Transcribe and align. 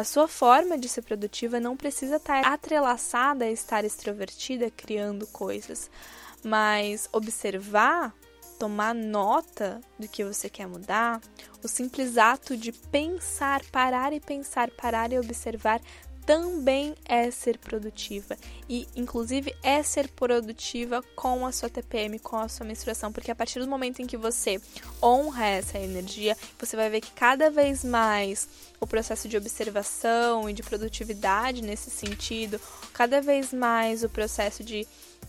A 0.00 0.04
sua 0.04 0.26
forma 0.26 0.78
de 0.78 0.88
ser 0.88 1.02
produtiva 1.02 1.60
não 1.60 1.76
precisa 1.76 2.16
estar 2.16 2.40
atrelaçada 2.46 3.44
a 3.44 3.50
estar 3.50 3.84
extrovertida 3.84 4.70
criando 4.70 5.26
coisas, 5.26 5.90
mas 6.42 7.06
observar, 7.12 8.14
tomar 8.58 8.94
nota 8.94 9.78
do 9.98 10.08
que 10.08 10.24
você 10.24 10.48
quer 10.48 10.66
mudar, 10.66 11.20
o 11.62 11.68
simples 11.68 12.16
ato 12.16 12.56
de 12.56 12.72
pensar, 12.72 13.62
parar 13.66 14.14
e 14.14 14.20
pensar, 14.20 14.70
parar 14.70 15.12
e 15.12 15.18
observar 15.18 15.82
também 16.26 16.94
é 17.04 17.30
ser 17.30 17.58
produtiva 17.58 18.36
e 18.68 18.86
inclusive 18.94 19.54
é 19.62 19.82
ser 19.82 20.08
produtiva 20.08 21.02
com 21.14 21.46
a 21.46 21.52
sua 21.52 21.68
TPM, 21.68 22.18
com 22.18 22.36
a 22.36 22.48
sua 22.48 22.66
menstruação, 22.66 23.12
porque 23.12 23.30
a 23.30 23.34
partir 23.34 23.60
do 23.60 23.68
momento 23.68 24.00
em 24.00 24.06
que 24.06 24.16
você 24.16 24.60
honra 25.02 25.46
essa 25.46 25.78
energia, 25.78 26.36
você 26.58 26.76
vai 26.76 26.88
ver 26.88 27.00
que 27.00 27.10
cada 27.12 27.50
vez 27.50 27.84
mais 27.84 28.48
o 28.80 28.86
processo 28.86 29.28
de 29.28 29.36
observação 29.36 30.48
e 30.48 30.52
de 30.52 30.62
produtividade 30.62 31.62
nesse 31.62 31.90
sentido, 31.90 32.60
cada 32.92 33.20
vez 33.20 33.52
mais 33.52 34.02
o 34.02 34.08
processo 34.08 34.64
de 34.64 34.86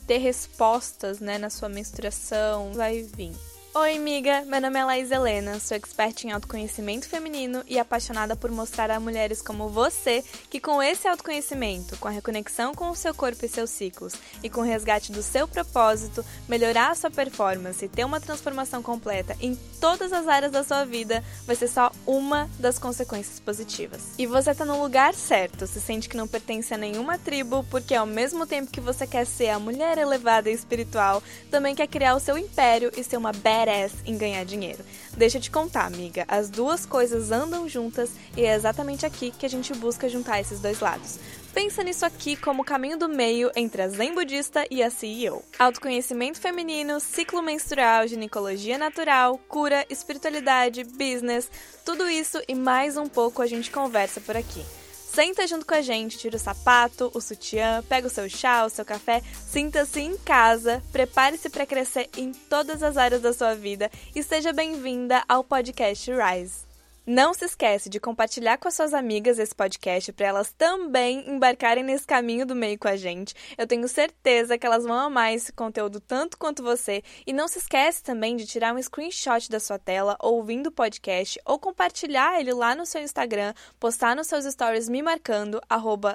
ter 0.08 0.18
respostas, 0.18 1.20
né, 1.20 1.38
na 1.38 1.50
sua 1.50 1.70
menstruação 1.70 2.74
vai 2.74 3.02
vir. 3.02 3.51
Oi, 3.74 3.96
amiga! 3.96 4.44
Meu 4.48 4.60
nome 4.60 4.78
é 4.78 4.84
Laís 4.84 5.12
Helena, 5.12 5.58
sou 5.58 5.78
expert 5.78 6.26
em 6.26 6.32
autoconhecimento 6.34 7.08
feminino 7.08 7.64
e 7.66 7.80
apaixonada 7.80 8.36
por 8.36 8.52
mostrar 8.52 8.92
a 8.92 9.00
mulheres 9.00 9.42
como 9.42 9.70
você 9.70 10.26
que, 10.50 10.60
com 10.60 10.84
esse 10.84 11.08
autoconhecimento, 11.08 11.96
com 11.96 12.10
a 12.10 12.12
reconexão 12.12 12.74
com 12.74 12.90
o 12.90 12.96
seu 12.96 13.14
corpo 13.14 13.46
e 13.46 13.48
seus 13.48 13.70
ciclos 13.70 14.14
e 14.44 14.50
com 14.50 14.60
o 14.60 14.66
resgate 14.66 15.14
do 15.14 15.24
seu 15.24 15.48
propósito, 15.48 16.24
melhorar 16.50 16.92
a 16.92 16.96
sua 16.96 17.10
performance 17.10 17.86
e 17.86 17.88
ter 17.88 18.04
uma 18.04 18.20
transformação 18.20 18.84
completa 18.84 19.38
em 19.40 19.58
todas 19.82 20.14
as 20.14 20.28
áreas 20.28 20.52
da 20.52 20.64
sua 20.64 20.86
vida 20.86 21.24
vai 21.46 21.56
ser 21.56 21.68
só 21.68 21.92
uma 22.06 22.50
das 22.60 22.78
consequências 22.78 23.40
positivas. 23.40 24.14
E 24.18 24.28
você 24.28 24.54
tá 24.54 24.64
no 24.64 24.82
lugar 24.82 25.14
certo, 25.14 25.66
se 25.66 25.82
sente 25.82 26.08
que 26.08 26.18
não 26.18 26.28
pertence 26.28 26.74
a 26.74 26.78
nenhuma 26.78 27.18
tribo, 27.18 27.66
porque 27.70 27.96
ao 27.96 28.06
mesmo 28.06 28.46
tempo 28.46 28.72
que 28.72 28.80
você 28.80 29.08
quer 29.08 29.26
ser 29.26 29.50
a 29.50 29.60
mulher 29.60 29.98
elevada 29.98 30.50
e 30.50 30.54
espiritual, 30.54 31.24
também 31.50 31.74
quer 31.74 31.88
criar 31.88 32.16
o 32.16 32.20
seu 32.20 32.38
império 32.38 32.92
e 32.96 33.04
ser 33.04 33.18
uma 33.18 33.32
bad 33.32 33.62
badass 33.62 33.94
em 34.06 34.18
ganhar 34.18 34.44
dinheiro. 34.44 34.84
Deixa 35.16 35.38
eu 35.38 35.42
te 35.42 35.52
contar, 35.52 35.86
amiga, 35.86 36.26
as 36.28 36.50
duas 36.50 36.86
coisas 36.86 37.32
andam 37.32 37.68
juntas 37.68 38.12
e 38.36 38.44
é 38.44 38.56
exatamente 38.56 39.06
aqui 39.06 39.32
que 39.32 39.46
a 39.46 39.50
gente 39.50 39.74
busca 39.74 40.10
juntar 40.10 40.40
esses 40.40 40.60
dois 40.60 40.80
lados. 40.80 41.20
Pensa 41.54 41.84
nisso 41.84 42.06
aqui 42.06 42.38
como 42.38 42.62
o 42.62 42.66
caminho 42.66 42.98
do 42.98 43.10
meio 43.10 43.52
entre 43.56 43.82
a 43.82 43.88
zen 43.90 44.14
budista 44.14 44.66
e 44.72 44.82
a 44.82 44.90
CEO. 44.90 45.44
Autoconhecimento 45.60 46.40
feminino, 46.40 47.00
ciclo 47.02 47.42
menstrual, 47.42 48.08
ginecologia 48.08 48.78
natural, 48.78 49.38
cura, 49.50 49.86
espiritualidade, 49.90 50.86
business, 50.86 51.52
tudo 51.86 52.08
isso 52.10 52.42
e 52.48 52.56
mais 52.56 52.96
um 52.96 53.08
pouco 53.08 53.42
a 53.42 53.48
gente 53.48 53.70
conversa 53.70 54.22
por 54.22 54.38
aqui. 54.38 54.64
Senta 55.14 55.46
junto 55.46 55.66
com 55.66 55.74
a 55.74 55.82
gente, 55.82 56.18
tira 56.18 56.38
o 56.38 56.40
sapato, 56.40 57.12
o 57.14 57.20
sutiã, 57.20 57.84
pega 57.84 58.08
o 58.08 58.10
seu 58.10 58.30
chá, 58.30 58.64
o 58.64 58.70
seu 58.70 58.86
café, 58.86 59.22
sinta-se 59.46 60.00
em 60.00 60.16
casa, 60.16 60.82
prepare-se 60.90 61.50
para 61.50 61.66
crescer 61.66 62.10
em 62.16 62.32
todas 62.32 62.82
as 62.82 62.96
áreas 62.96 63.22
da 63.22 63.34
sua 63.34 63.54
vida 63.54 63.92
e 64.16 64.24
seja 64.24 64.54
bem-vinda 64.54 65.22
ao 65.28 65.44
podcast 65.44 66.10
Rise. 66.10 66.71
Não 67.06 67.34
se 67.34 67.46
esquece 67.46 67.90
de 67.90 68.00
compartilhar 68.00 68.60
com 68.60 68.68
as 68.68 68.76
suas 68.76 68.94
amigas 68.94 69.40
esse 69.40 69.56
podcast 69.56 70.14
para 70.14 70.28
elas 70.28 70.54
também 70.54 71.28
embarcarem 71.28 71.84
nesse 71.84 72.06
caminho 72.06 72.46
do 72.46 72.56
meio 72.56 72.78
com 72.78 72.88
a 72.88 72.96
gente. 72.96 73.34
Eu 73.58 73.66
tenho 73.66 73.88
certeza 73.88 74.56
que 74.56 74.68
elas 74.68 74.84
vão 74.84 74.96
amar 74.96 75.34
esse 75.34 75.52
conteúdo 75.52 76.00
tanto 76.00 76.38
quanto 76.38 76.62
você. 76.62 77.02
E 77.26 77.34
não 77.34 77.48
se 77.48 77.58
esquece 77.58 78.04
também 78.04 78.36
de 78.36 78.46
tirar 78.46 78.76
um 78.76 78.82
screenshot 78.82 79.50
da 79.50 79.60
sua 79.60 79.80
tela 79.80 80.16
ouvindo 80.20 80.68
o 80.68 80.72
podcast 80.72 81.42
ou 81.44 81.58
compartilhar 81.58 82.40
ele 82.40 82.54
lá 82.54 82.76
no 82.76 82.86
seu 82.86 83.02
Instagram, 83.02 83.56
postar 83.80 84.16
nos 84.16 84.28
seus 84.28 84.46
stories 84.46 84.88
me 84.88 85.02
marcando 85.02 85.60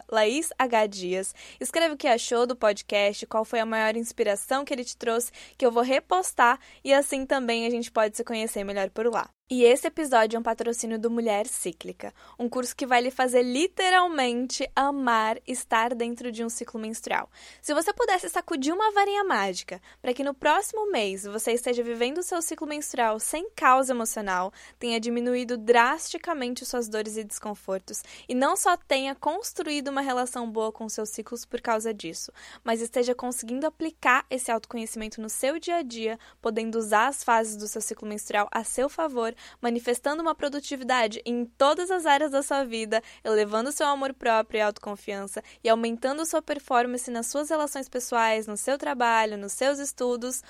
@laishdias. 0.09 1.34
Escreve 1.61 1.95
o 1.95 1.98
que 1.98 2.07
achou 2.07 2.47
do 2.47 2.55
podcast, 2.55 3.27
qual 3.27 3.45
foi 3.45 3.59
a 3.59 3.67
maior 3.67 3.97
inspiração 3.97 4.64
que 4.64 4.73
ele 4.73 4.84
te 4.84 4.97
trouxe, 4.97 5.33
que 5.59 5.67
eu 5.67 5.73
vou 5.73 5.83
repostar 5.83 6.61
e 6.85 6.95
assim 6.95 7.27
também 7.27 7.67
a 7.67 7.70
gente 7.70 7.91
pode 7.91 8.17
se 8.17 8.23
conhecer 8.23 8.63
melhor 8.63 8.89
por 8.91 9.13
lá. 9.13 9.36
E 9.48 9.62
esse 9.62 9.86
episódio 9.86 10.36
é 10.36 10.40
um 10.40 10.42
patrocínio 10.42 10.98
do 10.98 11.08
Mulher 11.08 11.46
Cíclica, 11.46 12.12
um 12.36 12.48
curso 12.48 12.74
que 12.74 12.84
vai 12.84 13.01
lhe 13.01 13.12
fazer 13.12 13.45
literalmente 13.45 14.68
amar 14.74 15.40
estar 15.46 15.95
dentro 15.95 16.33
de 16.33 16.42
um 16.42 16.48
ciclo 16.48 16.80
menstrual. 16.80 17.30
Se 17.62 17.73
você 17.73 17.92
pudesse 17.92 18.29
sacudir 18.29 18.74
uma 18.74 18.90
varinha 18.90 19.23
mágica 19.23 19.80
para 20.02 20.12
que 20.12 20.24
no 20.24 20.35
próximo 20.35 20.90
mês 20.90 21.23
você 21.23 21.52
esteja 21.52 21.80
vivendo 21.80 22.18
o 22.18 22.23
seu 22.24 22.42
ciclo 22.42 22.67
menstrual 22.67 23.20
sem 23.20 23.48
causa 23.51 23.92
emocional, 23.92 24.52
tenha 24.80 24.98
diminuído 24.98 25.56
drasticamente 25.56 26.67
suas 26.67 26.89
dores 26.89 27.17
e 27.17 27.23
desconfortos 27.23 28.02
e 28.29 28.35
não 28.35 28.56
só 28.56 28.77
tenha 28.77 29.14
construído 29.14 29.92
uma 29.92 30.01
relação 30.01 30.51
boa 30.51 30.73
com 30.73 30.89
seus 30.89 31.11
ciclos 31.11 31.45
por 31.45 31.61
causa 31.61 31.95
disso, 31.95 32.33
mas 32.64 32.80
esteja 32.80 33.14
conseguindo 33.14 33.64
aplicar 33.64 34.27
esse 34.29 34.51
autoconhecimento 34.51 35.20
no 35.20 35.30
seu 35.30 35.61
dia 35.61 35.77
a 35.77 35.83
dia, 35.83 36.18
podendo 36.42 36.77
usar 36.79 37.06
as 37.06 37.23
fases 37.23 37.56
do 37.56 37.68
seu 37.68 37.80
ciclo 37.80 38.08
menstrual 38.08 38.48
a 38.51 38.64
seu 38.64 38.89
favor 38.89 39.36
manifestando 39.61 40.23
uma 40.23 40.35
produtividade 40.35 41.20
em 41.24 41.45
todas 41.45 41.91
as 41.91 42.07
áreas 42.07 42.30
da 42.30 42.42
sua 42.42 42.64
vida, 42.64 43.02
elevando 43.24 43.73
seu 43.73 43.86
amor 43.86 44.13
próprio 44.14 44.58
e 44.58 44.63
autoconfiança 44.63 45.42
e 45.63 45.69
aumentando 45.69 46.27
sua 46.27 46.42
performance 46.42 47.11
nas 47.11 47.27
suas 47.27 47.51
relações 47.51 47.89
pessoais, 47.89 48.47
no 48.47 48.57
seu 48.57 48.79
trabalho, 48.79 49.36
nos 49.36 49.52
seus 49.52 49.79
estudos, 49.79 50.42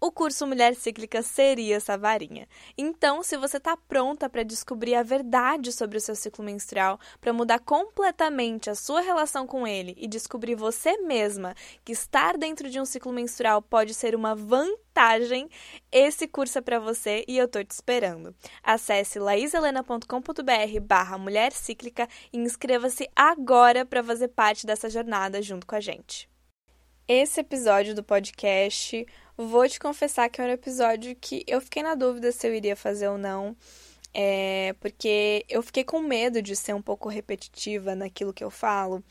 o 0.00 0.12
curso 0.12 0.46
Mulher 0.46 0.74
Cíclica 0.74 1.22
seria 1.22 1.76
essa 1.76 1.96
varinha. 1.96 2.46
Então, 2.76 3.22
se 3.22 3.36
você 3.36 3.56
está 3.56 3.76
pronta 3.76 4.28
para 4.28 4.42
descobrir 4.42 4.94
a 4.94 5.02
verdade 5.02 5.72
sobre 5.72 5.96
o 5.96 6.00
seu 6.00 6.14
ciclo 6.14 6.44
menstrual, 6.44 6.98
para 7.20 7.32
mudar 7.32 7.58
completamente 7.60 8.68
a 8.68 8.74
sua 8.74 9.00
relação 9.00 9.46
com 9.46 9.66
ele 9.66 9.94
e 9.96 10.06
descobrir 10.06 10.54
você 10.54 10.98
mesma 10.98 11.54
que 11.84 11.92
estar 11.92 12.36
dentro 12.36 12.68
de 12.68 12.78
um 12.78 12.84
ciclo 12.84 13.12
menstrual 13.12 13.62
pode 13.62 13.94
ser 13.94 14.14
uma 14.14 14.34
vantagem, 14.34 15.48
esse 15.90 16.28
curso 16.28 16.58
é 16.58 16.60
para 16.60 16.78
você 16.78 17.24
e 17.26 17.38
eu 17.38 17.48
tô 17.48 17.62
te 17.64 17.70
esperando. 17.70 18.34
Acesse 18.62 19.18
laiselena.com.br 19.18 20.80
barra 20.82 21.16
Mulher 21.16 21.52
Cíclica 21.52 22.08
e 22.32 22.38
inscreva-se 22.38 23.08
agora 23.16 23.84
para 23.86 24.04
fazer 24.04 24.28
parte 24.28 24.66
dessa 24.66 24.90
jornada 24.90 25.40
junto 25.40 25.66
com 25.66 25.74
a 25.74 25.80
gente. 25.80 26.28
Esse 27.06 27.40
episódio 27.40 27.94
do 27.94 28.02
podcast 28.02 29.06
Vou 29.36 29.68
te 29.68 29.80
confessar 29.80 30.28
que 30.28 30.40
era 30.40 30.50
um 30.52 30.54
episódio 30.54 31.16
que 31.16 31.42
eu 31.46 31.60
fiquei 31.60 31.82
na 31.82 31.96
dúvida 31.96 32.30
se 32.30 32.46
eu 32.46 32.54
iria 32.54 32.76
fazer 32.76 33.08
ou 33.08 33.18
não. 33.18 33.56
É, 34.16 34.76
porque 34.78 35.44
eu 35.48 35.60
fiquei 35.60 35.82
com 35.82 35.98
medo 36.00 36.40
de 36.40 36.54
ser 36.54 36.72
um 36.72 36.82
pouco 36.82 37.08
repetitiva 37.08 37.96
naquilo 37.96 38.32
que 38.32 38.44
eu 38.44 38.50
falo. 38.50 39.02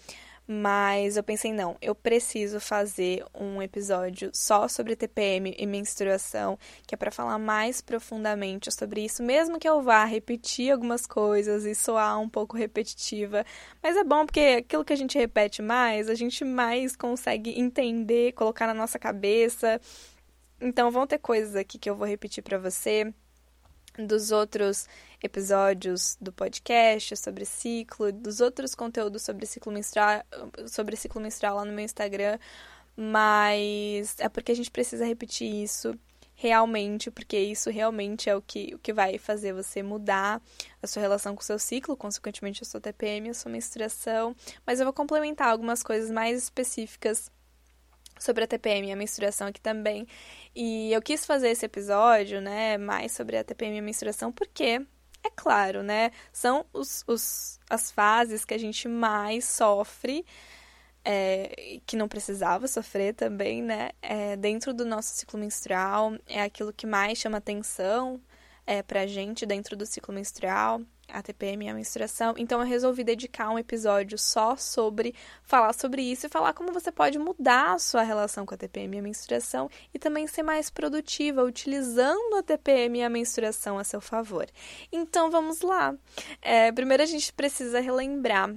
Mas 0.45 1.16
eu 1.16 1.23
pensei, 1.23 1.53
não, 1.53 1.78
eu 1.81 1.95
preciso 1.95 2.59
fazer 2.59 3.23
um 3.33 3.62
episódio 3.62 4.29
só 4.33 4.67
sobre 4.67 4.94
TPM 4.94 5.56
e 5.57 5.66
menstruação, 5.66 6.59
que 6.85 6.94
é 6.94 6.97
para 6.97 7.12
falar 7.12 7.38
mais 7.38 7.79
profundamente 7.79 8.69
sobre 8.69 9.06
isso, 9.06 9.23
mesmo 9.23 9.57
que 9.57 9.67
eu 9.67 9.81
vá 9.81 10.03
repetir 10.03 10.69
algumas 10.72 11.06
coisas 11.06 11.63
e 11.63 11.73
soar 11.73 12.19
um 12.19 12.28
pouco 12.28 12.57
repetitiva. 12.57 13.45
Mas 13.81 13.95
é 13.95 14.03
bom 14.03 14.25
porque 14.25 14.57
aquilo 14.59 14.83
que 14.83 14.91
a 14.91 14.97
gente 14.97 15.17
repete 15.17 15.62
mais, 15.62 16.09
a 16.09 16.16
gente 16.16 16.44
mais 16.44 16.94
consegue 16.94 17.57
entender, 17.57 18.33
colocar 18.33 18.67
na 18.67 18.73
nossa 18.73 19.00
cabeça 19.00 19.79
então 20.63 20.90
vão 20.90 21.06
ter 21.06 21.18
coisas 21.18 21.56
aqui 21.56 21.78
que 21.78 21.90
eu 21.90 21.96
vou 21.96 22.07
repetir 22.07 22.41
para 22.41 22.57
você 22.57 23.13
dos 23.97 24.31
outros 24.31 24.88
episódios 25.22 26.18
do 26.19 26.31
podcast 26.31 27.16
sobre 27.18 27.46
ciclo, 27.46 28.12
dos 28.12 28.40
outros 28.40 28.74
conteúdos 28.74 29.22
sobre 29.22 29.46
ciclo 29.46 29.72
menstrual, 29.72 30.24
sobre 30.68 30.96
ciclo 30.96 31.22
menstrual 31.22 31.57
lá 31.57 31.66
no 31.66 31.74
meu 31.74 31.85
Instagram, 31.85 32.40
mas 32.96 34.16
é 34.19 34.29
porque 34.29 34.51
a 34.51 34.56
gente 34.56 34.72
precisa 34.72 35.06
repetir 35.06 35.53
isso 35.53 35.94
realmente, 36.34 37.12
porque 37.12 37.38
isso 37.38 37.69
realmente 37.69 38.30
é 38.30 38.35
o 38.35 38.41
que, 38.41 38.74
o 38.74 38.80
que 38.80 38.91
vai 38.91 39.18
fazer 39.18 39.53
você 39.53 39.84
mudar 39.84 40.41
a 40.81 40.88
sua 40.88 41.01
relação 41.01 41.35
com 41.35 41.41
o 41.41 41.45
seu 41.45 41.59
ciclo, 41.59 41.95
consequentemente 41.95 42.63
a 42.63 42.66
sua 42.66 42.81
TPM, 42.81 43.30
a 43.30 43.34
sua 43.34 43.51
menstruação, 43.51 44.36
mas 44.66 44.80
eu 44.80 44.86
vou 44.86 44.94
complementar 44.94 45.50
algumas 45.50 45.83
coisas 45.83 46.09
mais 46.09 46.44
específicas 46.44 47.31
sobre 48.19 48.44
a 48.44 48.48
TPM 48.48 48.88
e 48.88 48.92
a 48.92 48.95
menstruação 48.95 49.48
aqui 49.48 49.60
também. 49.62 50.07
E 50.56 50.92
eu 50.92 51.01
quis 51.01 51.25
fazer 51.25 51.50
esse 51.50 51.65
episódio, 51.65 52.42
né, 52.42 52.77
mais 52.77 53.12
sobre 53.12 53.38
a 53.38 53.44
TPM 53.44 53.75
e 53.75 53.80
a 53.80 53.81
menstruação, 53.81 54.31
porque, 54.31 54.81
é 55.24 55.30
claro, 55.36 55.83
né, 55.83 56.12
são 56.31 56.65
os, 56.74 57.04
os, 57.07 57.60
as 57.69 57.92
fases 57.92 58.45
que 58.45 58.54
a 58.54 58.57
gente 58.57 58.88
mais 58.88 59.45
sofre, 59.45 60.25
é, 61.06 61.80
que 61.86 61.98
não 61.98 62.07
precisava 62.07 62.68
sofrer 62.68 63.13
também, 63.13 63.62
né, 63.62 63.89
é, 64.01 64.36
dentro 64.38 64.74
do 64.74 64.86
nosso 64.86 65.16
ciclo 65.16 65.39
menstrual, 65.39 66.13
é 66.27 66.42
aquilo 66.42 66.71
que 66.71 66.88
mais 66.88 67.18
chama 67.18 67.38
atenção, 67.38 68.21
é, 68.65 68.81
pra 68.81 69.06
gente 69.06 69.45
dentro 69.45 69.75
do 69.75 69.86
ciclo 69.86 70.13
menstrual, 70.13 70.81
a 71.07 71.21
TPM 71.21 71.65
e 71.65 71.69
a 71.69 71.74
menstruação. 71.74 72.33
Então 72.38 72.60
eu 72.60 72.65
resolvi 72.65 73.04
dedicar 73.04 73.50
um 73.50 73.60
episódio 73.60 74.18
só 74.18 74.56
sobre 74.56 75.13
falar 75.44 75.74
sobre 75.74 76.01
isso 76.01 76.25
e 76.25 76.30
falar 76.30 76.54
como 76.54 76.71
você 76.71 76.92
pode 76.92 77.19
mudar 77.19 77.74
a 77.74 77.80
sua 77.80 78.04
relação 78.04 78.45
com 78.45 78.54
a 78.54 78.57
TPM 78.57 78.95
e 78.95 79.00
a 79.00 79.04
menstruação 79.04 79.69
e 79.94 80.00
também 80.00 80.27
ser 80.27 80.44
mais 80.44 80.69
produtiva 80.69 81.44
utilizando 81.44 82.36
a 82.36 82.44
TPM 82.44 83.00
e 83.00 83.04
a 83.04 83.10
menstruação 83.10 83.77
a 83.77 83.83
seu 83.83 84.01
favor. 84.01 84.48
Então 84.92 85.30
vamos 85.30 85.62
lá. 85.62 85.95
É, 86.42 86.71
primeiro 86.71 87.04
a 87.04 87.07
gente 87.07 87.31
precisa 87.33 87.80
relembrar 87.80 88.54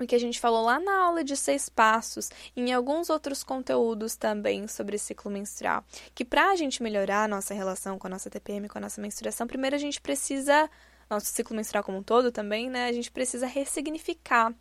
o 0.00 0.06
que 0.06 0.14
a 0.14 0.18
gente 0.18 0.40
falou 0.40 0.64
lá 0.64 0.78
na 0.78 1.04
aula 1.04 1.22
de 1.22 1.36
seis 1.36 1.68
passos 1.68 2.30
e 2.56 2.60
em 2.60 2.72
alguns 2.72 3.10
outros 3.10 3.44
conteúdos 3.44 4.16
também 4.16 4.66
sobre 4.66 4.98
ciclo 4.98 5.30
menstrual, 5.30 5.84
que 6.14 6.24
para 6.24 6.50
a 6.50 6.56
gente 6.56 6.82
melhorar 6.82 7.24
a 7.24 7.28
nossa 7.28 7.54
relação 7.54 7.98
com 7.98 8.06
a 8.06 8.10
nossa 8.10 8.30
TPM, 8.30 8.68
com 8.68 8.78
a 8.78 8.80
nossa 8.80 9.00
menstruação, 9.00 9.46
primeiro 9.46 9.76
a 9.76 9.78
gente 9.78 10.00
precisa, 10.00 10.68
nosso 11.08 11.26
ciclo 11.26 11.56
menstrual 11.56 11.84
como 11.84 11.98
um 11.98 12.02
todo 12.02 12.32
também, 12.32 12.68
né, 12.68 12.86
a 12.86 12.92
gente 12.92 13.10
precisa 13.10 13.46
ressignificar 13.46 14.54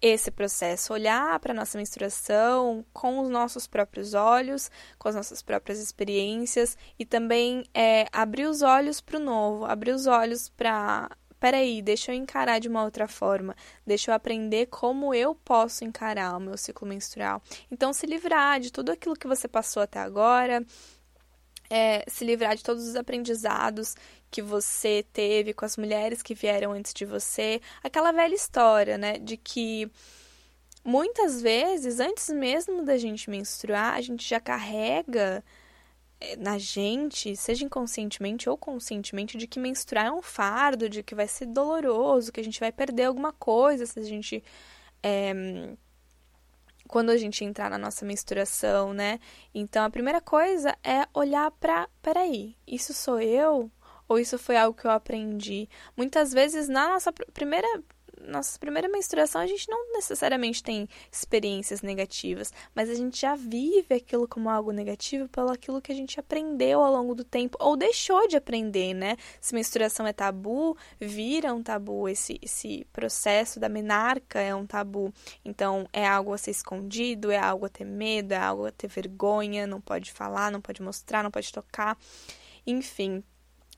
esse 0.00 0.30
processo, 0.30 0.94
olhar 0.94 1.38
para 1.40 1.52
a 1.52 1.54
nossa 1.54 1.76
menstruação 1.76 2.84
com 2.92 3.20
os 3.20 3.28
nossos 3.28 3.66
próprios 3.66 4.14
olhos, 4.14 4.70
com 4.98 5.08
as 5.08 5.14
nossas 5.14 5.42
próprias 5.42 5.78
experiências 5.78 6.76
e 6.98 7.04
também 7.04 7.64
é, 7.74 8.06
abrir 8.10 8.46
os 8.46 8.62
olhos 8.62 9.00
para 9.00 9.18
o 9.18 9.20
novo, 9.20 9.66
abrir 9.66 9.92
os 9.92 10.06
olhos 10.06 10.48
para 10.48 11.10
peraí, 11.40 11.80
deixa 11.80 12.12
eu 12.12 12.16
encarar 12.16 12.60
de 12.60 12.68
uma 12.68 12.84
outra 12.84 13.08
forma, 13.08 13.56
deixa 13.86 14.10
eu 14.10 14.14
aprender 14.14 14.66
como 14.66 15.14
eu 15.14 15.34
posso 15.34 15.84
encarar 15.84 16.36
o 16.36 16.40
meu 16.40 16.56
ciclo 16.58 16.86
menstrual. 16.86 17.42
Então, 17.70 17.92
se 17.92 18.06
livrar 18.06 18.60
de 18.60 18.70
tudo 18.70 18.92
aquilo 18.92 19.16
que 19.16 19.26
você 19.26 19.48
passou 19.48 19.82
até 19.82 19.98
agora, 19.98 20.64
é, 21.70 22.04
se 22.06 22.24
livrar 22.24 22.54
de 22.56 22.62
todos 22.62 22.86
os 22.86 22.94
aprendizados 22.94 23.96
que 24.30 24.42
você 24.42 25.04
teve 25.12 25.54
com 25.54 25.64
as 25.64 25.76
mulheres 25.76 26.22
que 26.22 26.34
vieram 26.34 26.72
antes 26.72 26.92
de 26.92 27.06
você, 27.06 27.60
aquela 27.82 28.12
velha 28.12 28.34
história, 28.34 28.98
né, 28.98 29.18
de 29.18 29.36
que 29.36 29.90
muitas 30.84 31.40
vezes, 31.40 32.00
antes 32.00 32.28
mesmo 32.28 32.84
da 32.84 32.98
gente 32.98 33.30
menstruar, 33.30 33.94
a 33.94 34.00
gente 34.00 34.28
já 34.28 34.40
carrega 34.40 35.42
na 36.38 36.58
gente, 36.58 37.34
seja 37.36 37.64
inconscientemente 37.64 38.48
ou 38.48 38.56
conscientemente, 38.56 39.38
de 39.38 39.46
que 39.46 39.58
menstruar 39.58 40.06
é 40.06 40.12
um 40.12 40.22
fardo, 40.22 40.88
de 40.88 41.02
que 41.02 41.14
vai 41.14 41.26
ser 41.26 41.46
doloroso, 41.46 42.32
que 42.32 42.40
a 42.40 42.44
gente 42.44 42.60
vai 42.60 42.70
perder 42.70 43.04
alguma 43.04 43.32
coisa 43.32 43.86
se 43.86 43.98
a 43.98 44.02
gente. 44.02 44.42
É, 45.02 45.32
quando 46.86 47.10
a 47.10 47.16
gente 47.16 47.44
entrar 47.44 47.70
na 47.70 47.78
nossa 47.78 48.04
menstruação, 48.04 48.92
né? 48.92 49.20
Então 49.54 49.84
a 49.84 49.90
primeira 49.90 50.20
coisa 50.20 50.76
é 50.82 51.06
olhar 51.14 51.50
para, 51.52 51.88
peraí, 52.02 52.56
isso 52.66 52.92
sou 52.92 53.20
eu? 53.20 53.70
Ou 54.08 54.18
isso 54.18 54.36
foi 54.36 54.56
algo 54.56 54.76
que 54.76 54.86
eu 54.86 54.90
aprendi? 54.90 55.68
Muitas 55.96 56.32
vezes 56.32 56.68
na 56.68 56.88
nossa 56.88 57.12
primeira 57.12 57.68
nossa 58.26 58.58
primeira 58.58 58.88
menstruação, 58.88 59.40
a 59.40 59.46
gente 59.46 59.68
não 59.68 59.92
necessariamente 59.92 60.62
tem 60.62 60.88
experiências 61.10 61.82
negativas, 61.82 62.52
mas 62.74 62.90
a 62.90 62.94
gente 62.94 63.20
já 63.20 63.34
vive 63.34 63.94
aquilo 63.94 64.28
como 64.28 64.48
algo 64.48 64.72
negativo 64.72 65.28
pelo 65.28 65.50
aquilo 65.50 65.80
que 65.80 65.92
a 65.92 65.94
gente 65.94 66.18
aprendeu 66.18 66.82
ao 66.82 66.92
longo 66.92 67.14
do 67.14 67.24
tempo 67.24 67.56
ou 67.60 67.76
deixou 67.76 68.26
de 68.28 68.36
aprender, 68.36 68.94
né? 68.94 69.16
Se 69.40 69.54
menstruação 69.54 70.06
é 70.06 70.12
tabu, 70.12 70.76
vira 71.00 71.54
um 71.54 71.62
tabu 71.62 72.08
esse 72.08 72.38
esse 72.42 72.86
processo 72.92 73.58
da 73.58 73.68
menarca 73.68 74.40
é 74.40 74.54
um 74.54 74.66
tabu. 74.66 75.12
Então 75.44 75.88
é 75.92 76.06
algo 76.06 76.32
a 76.32 76.38
ser 76.38 76.50
escondido, 76.50 77.30
é 77.30 77.38
algo 77.38 77.66
a 77.66 77.68
ter 77.68 77.84
medo, 77.84 78.32
é 78.32 78.38
algo 78.38 78.66
a 78.66 78.72
ter 78.72 78.88
vergonha, 78.88 79.66
não 79.66 79.80
pode 79.80 80.12
falar, 80.12 80.50
não 80.50 80.60
pode 80.60 80.82
mostrar, 80.82 81.22
não 81.22 81.30
pode 81.30 81.52
tocar. 81.52 81.98
Enfim, 82.66 83.22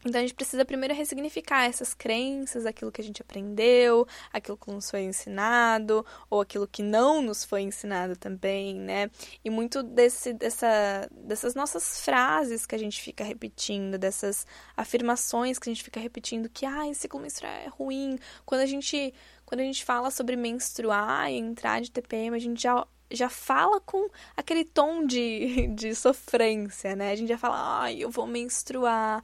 então 0.05 0.19
a 0.19 0.23
gente 0.23 0.35
precisa 0.35 0.65
primeiro 0.65 0.95
ressignificar 0.95 1.65
essas 1.65 1.95
crenças, 1.95 2.67
aquilo 2.67 2.91
que 2.91 3.01
a 3.01 3.05
gente 3.05 3.23
aprendeu, 3.23 4.07
aquilo 4.33 4.57
que 4.57 4.71
nos 4.71 4.91
foi 4.91 5.03
ensinado, 5.03 6.05
ou 6.29 6.41
aquilo 6.41 6.67
que 6.67 6.83
não 6.83 7.23
nos 7.23 7.45
foi 7.45 7.63
ensinado 7.63 8.17
também, 8.17 8.75
né? 8.75 9.11
E 9.45 9.51
muito 9.51 9.83
desse, 9.83 10.33
dessa, 10.33 11.09
dessas 11.11 11.55
nossas 11.55 12.01
frases 12.01 12.67
que 12.67 12.75
a 12.75 12.79
gente 12.79 13.01
fica 13.01 13.23
repetindo, 13.23 13.97
dessas 13.97 14.45
afirmações 14.77 15.59
que 15.59 15.69
a 15.69 15.73
gente 15.73 15.85
fica 15.85 16.01
repetindo 16.01 16.49
que 16.49 16.67
ah, 16.67 16.89
esse 16.89 17.03
ciclo 17.03 17.21
menstrual 17.21 17.53
é 17.53 17.69
ruim. 17.69 18.19
Quando 18.45 18.63
a 18.63 18.67
gente, 18.67 19.15
quando 19.45 19.61
a 19.61 19.65
gente 19.65 19.85
fala 19.85 20.11
sobre 20.11 20.35
menstruar 20.35 21.31
e 21.31 21.37
entrar 21.37 21.81
de 21.81 21.91
TPM, 21.91 22.35
a 22.37 22.41
gente 22.41 22.61
já 22.63 22.87
já 23.15 23.29
fala 23.29 23.79
com 23.79 24.09
aquele 24.35 24.65
tom 24.65 25.07
de, 25.07 25.67
de 25.77 25.95
sofrência, 25.95 26.97
né? 26.97 27.13
A 27.13 27.17
gente 27.17 27.29
já 27.29 27.39
fala, 27.39 27.83
ai, 27.83 27.99
eu 28.03 28.11
vou 28.11 28.27
menstruar. 28.27 29.23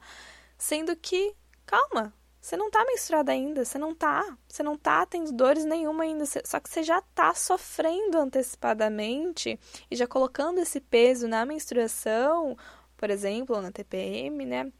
Sendo 0.59 0.93
que, 0.95 1.33
calma, 1.65 2.13
você 2.41 2.57
não 2.57 2.69
tá 2.69 2.83
menstruada 2.85 3.31
ainda, 3.31 3.63
você 3.63 3.77
não 3.77 3.95
tá, 3.95 4.37
você 4.47 4.61
não 4.61 4.77
tá 4.77 5.05
tendo 5.05 5.31
dores 5.31 5.63
nenhuma 5.63 6.03
ainda, 6.03 6.25
só 6.25 6.59
que 6.59 6.69
você 6.69 6.83
já 6.83 7.01
tá 7.01 7.33
sofrendo 7.33 8.17
antecipadamente 8.17 9.57
e 9.89 9.95
já 9.95 10.05
colocando 10.05 10.59
esse 10.59 10.81
peso 10.81 11.29
na 11.29 11.45
menstruação, 11.45 12.57
por 12.97 13.09
exemplo, 13.09 13.61
na 13.61 13.71
TPM, 13.71 14.45
né? 14.45 14.71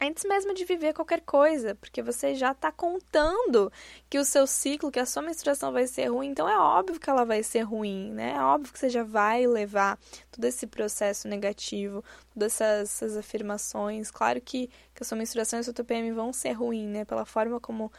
Antes 0.00 0.24
mesmo 0.24 0.54
de 0.54 0.64
viver 0.64 0.92
qualquer 0.92 1.20
coisa, 1.20 1.74
porque 1.74 2.02
você 2.02 2.34
já 2.34 2.52
está 2.52 2.72
contando 2.72 3.72
que 4.10 4.18
o 4.18 4.24
seu 4.24 4.46
ciclo, 4.46 4.90
que 4.90 4.98
a 4.98 5.06
sua 5.06 5.22
menstruação 5.22 5.72
vai 5.72 5.86
ser 5.86 6.06
ruim, 6.06 6.28
então 6.28 6.48
é 6.48 6.58
óbvio 6.58 6.98
que 6.98 7.08
ela 7.08 7.24
vai 7.24 7.42
ser 7.42 7.62
ruim, 7.62 8.10
né? 8.12 8.34
É 8.36 8.40
óbvio 8.40 8.72
que 8.72 8.78
você 8.78 8.88
já 8.88 9.04
vai 9.04 9.46
levar 9.46 9.98
todo 10.30 10.44
esse 10.44 10.66
processo 10.66 11.28
negativo, 11.28 12.04
todas 12.34 12.60
essas, 12.60 13.02
essas 13.02 13.16
afirmações. 13.16 14.10
Claro 14.10 14.40
que, 14.40 14.68
que 14.94 15.02
a 15.02 15.04
sua 15.04 15.16
menstruação 15.16 15.58
e 15.58 15.60
a 15.60 15.64
sua 15.64 15.74
TPM 15.74 16.12
vão 16.12 16.32
ser 16.32 16.52
ruim, 16.52 16.86
né? 16.88 17.04
Pela 17.04 17.24
forma 17.24 17.60
como 17.60 17.92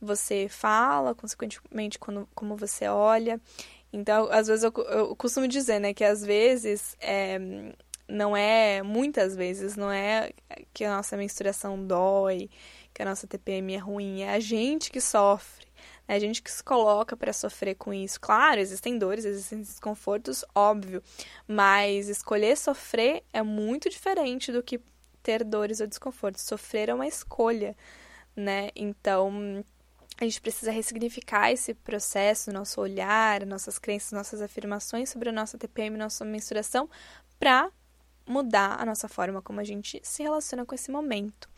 você 0.00 0.48
fala, 0.48 1.14
consequentemente 1.14 1.98
quando, 1.98 2.28
como 2.34 2.56
você 2.56 2.88
olha. 2.88 3.40
Então, 3.92 4.28
às 4.30 4.48
vezes 4.48 4.64
eu, 4.64 4.72
eu 4.88 5.16
costumo 5.16 5.46
dizer, 5.46 5.78
né, 5.78 5.94
que 5.94 6.04
às 6.04 6.24
vezes 6.24 6.96
é, 7.00 7.38
não 8.08 8.36
é, 8.36 8.82
muitas 8.82 9.34
vezes, 9.34 9.76
não 9.76 9.90
é 9.90 10.32
que 10.72 10.84
a 10.84 10.96
nossa 10.96 11.16
menstruação 11.16 11.84
dói, 11.84 12.50
que 12.92 13.02
a 13.02 13.04
nossa 13.04 13.26
TPM 13.26 13.74
é 13.74 13.78
ruim, 13.78 14.22
é 14.22 14.34
a 14.34 14.40
gente 14.40 14.90
que 14.90 15.00
sofre, 15.00 15.66
é 16.06 16.14
a 16.14 16.18
gente 16.18 16.42
que 16.42 16.50
se 16.50 16.62
coloca 16.62 17.16
para 17.16 17.32
sofrer 17.32 17.74
com 17.74 17.92
isso. 17.92 18.20
Claro, 18.20 18.60
existem 18.60 18.98
dores, 18.98 19.24
existem 19.24 19.60
desconfortos, 19.60 20.44
óbvio, 20.54 21.02
mas 21.48 22.08
escolher 22.08 22.56
sofrer 22.56 23.24
é 23.32 23.42
muito 23.42 23.88
diferente 23.88 24.52
do 24.52 24.62
que 24.62 24.80
ter 25.22 25.42
dores 25.42 25.80
ou 25.80 25.86
desconfortos. 25.86 26.42
Sofrer 26.42 26.90
é 26.90 26.94
uma 26.94 27.06
escolha, 27.06 27.74
né? 28.36 28.68
Então, 28.76 29.64
a 30.20 30.24
gente 30.24 30.40
precisa 30.40 30.70
ressignificar 30.70 31.50
esse 31.50 31.74
processo, 31.74 32.52
nosso 32.52 32.80
olhar, 32.80 33.44
nossas 33.46 33.78
crenças, 33.78 34.12
nossas 34.12 34.40
afirmações 34.42 35.08
sobre 35.08 35.30
a 35.30 35.32
nossa 35.32 35.58
TPM, 35.58 35.96
nossa 35.96 36.24
menstruação, 36.24 36.88
para 37.38 37.70
mudar 38.26 38.80
a 38.80 38.84
nossa 38.84 39.08
forma 39.08 39.42
como 39.42 39.60
a 39.60 39.64
gente 39.64 40.00
se 40.02 40.22
relaciona 40.22 40.64
com 40.64 40.74
esse 40.74 40.90
momento. 40.90 41.48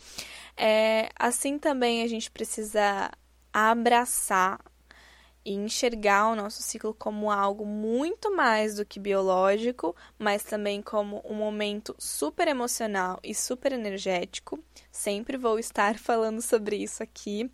É, 0.56 1.08
assim 1.18 1.58
também 1.58 2.02
a 2.02 2.08
gente 2.08 2.30
precisa 2.30 3.10
abraçar 3.52 4.60
e 5.44 5.52
enxergar 5.52 6.26
o 6.28 6.34
nosso 6.34 6.60
ciclo 6.60 6.92
como 6.92 7.30
algo 7.30 7.64
muito 7.64 8.35
mais 8.35 8.75
do 8.75 8.85
que 8.85 8.99
biológico, 8.99 9.94
mas 10.18 10.42
também 10.42 10.82
como 10.82 11.23
um 11.25 11.35
momento 11.35 11.94
super 11.99 12.49
emocional 12.49 13.20
e 13.23 13.32
super 13.32 13.73
energético. 13.73 14.58
Sempre 14.90 15.37
vou 15.37 15.58
estar 15.58 15.96
falando 16.00 16.42
sobre 16.42 16.76
isso 16.76 17.02
aqui 17.02 17.49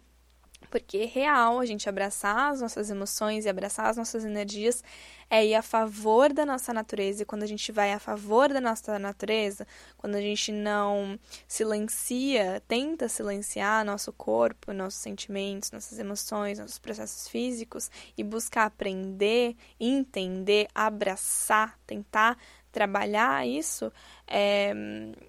porque 0.73 1.05
real 1.05 1.61
a 1.61 1.67
gente 1.67 1.87
abraçar 1.87 2.51
as 2.51 2.63
nossas 2.63 2.89
emoções 2.89 3.45
e 3.45 3.49
abraçar 3.51 3.91
as 3.91 3.99
nossas 3.99 4.25
energias 4.25 4.83
é 5.29 5.45
ir 5.45 5.55
a 5.55 5.61
favor 5.61 6.33
da 6.33 6.47
nossa 6.47 6.73
natureza. 6.73 7.23
E 7.23 7.27
quando 7.27 7.43
a 7.43 7.47
gente 7.47 7.71
vai 7.71 7.93
a 7.93 7.99
favor 7.99 8.51
da 8.51 8.61
nossa 8.61 8.99
natureza, 8.99 9.67
quando 9.99 10.15
a 10.15 10.21
gente 10.21 10.51
não 10.51 11.21
silencia, 11.47 12.63
tenta 12.67 13.07
silenciar 13.07 13.85
nosso 13.85 14.15
corpo, 14.15 14.73
nossos 14.73 15.01
sentimentos, 15.01 15.71
nossas 15.71 15.99
emoções, 15.99 16.59
nossos 16.59 16.79
processos 16.79 17.29
físicos 17.29 17.91
e 18.17 18.25
buscar 18.25 18.65
aprender, 18.65 19.55
entender, 19.79 20.69
abraçar, 20.75 21.79
tentar 21.87 22.39
trabalhar 22.73 23.47
isso, 23.47 23.93
é, 24.27 24.73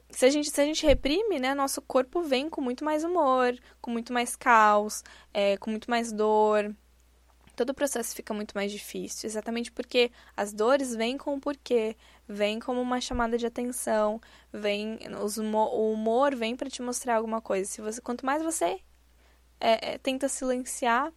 se, 0.09 0.25
a 0.25 0.29
gente, 0.29 0.49
se 0.49 0.61
a 0.61 0.65
gente 0.65 0.85
reprime, 0.85 1.39
né, 1.39 1.53
nosso 1.53 1.81
corpo 1.81 2.23
vem 2.23 2.49
com 2.49 2.61
muito 2.61 2.85
mais 2.85 3.03
humor, 3.03 3.55
com 3.81 3.91
muito 3.91 4.13
mais 4.13 4.35
caos, 4.35 5.03
é, 5.33 5.57
com 5.57 5.69
muito 5.69 5.89
mais 5.89 6.11
dor. 6.11 6.73
Todo 7.55 7.69
o 7.69 7.73
processo 7.73 8.15
fica 8.15 8.33
muito 8.33 8.53
mais 8.53 8.71
difícil, 8.71 9.27
exatamente 9.27 9.71
porque 9.71 10.11
as 10.35 10.51
dores 10.53 10.95
vêm 10.95 11.17
com 11.17 11.35
o 11.35 11.39
porquê, 11.39 11.95
vêm 12.27 12.59
como 12.59 12.81
uma 12.81 12.99
chamada 12.99 13.37
de 13.37 13.45
atenção, 13.45 14.19
vem 14.51 14.97
os, 15.21 15.37
o 15.37 15.91
humor 15.91 16.33
vem 16.33 16.55
para 16.55 16.69
te 16.69 16.81
mostrar 16.81 17.17
alguma 17.17 17.41
coisa. 17.41 17.69
Se 17.69 17.81
você, 17.81 18.01
quanto 18.01 18.25
mais 18.25 18.41
você 18.41 18.79
é, 19.59 19.93
é 19.93 19.97
tenta 19.99 20.27
silenciar, 20.27 21.13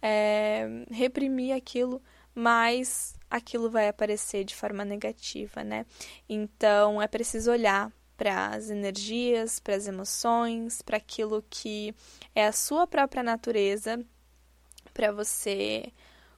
é, 0.00 0.68
reprimir 0.90 1.52
aquilo, 1.52 2.00
mais 2.34 3.14
aquilo 3.32 3.70
vai 3.70 3.88
aparecer 3.88 4.44
de 4.44 4.54
forma 4.54 4.84
negativa, 4.84 5.64
né? 5.64 5.86
Então 6.28 7.00
é 7.00 7.08
preciso 7.08 7.50
olhar 7.50 7.90
para 8.16 8.48
as 8.48 8.68
energias, 8.68 9.58
para 9.58 9.74
as 9.74 9.88
emoções, 9.88 10.82
para 10.82 10.98
aquilo 10.98 11.42
que 11.48 11.94
é 12.34 12.46
a 12.46 12.52
sua 12.52 12.86
própria 12.86 13.22
natureza, 13.22 13.98
para 14.92 15.10
você 15.10 15.90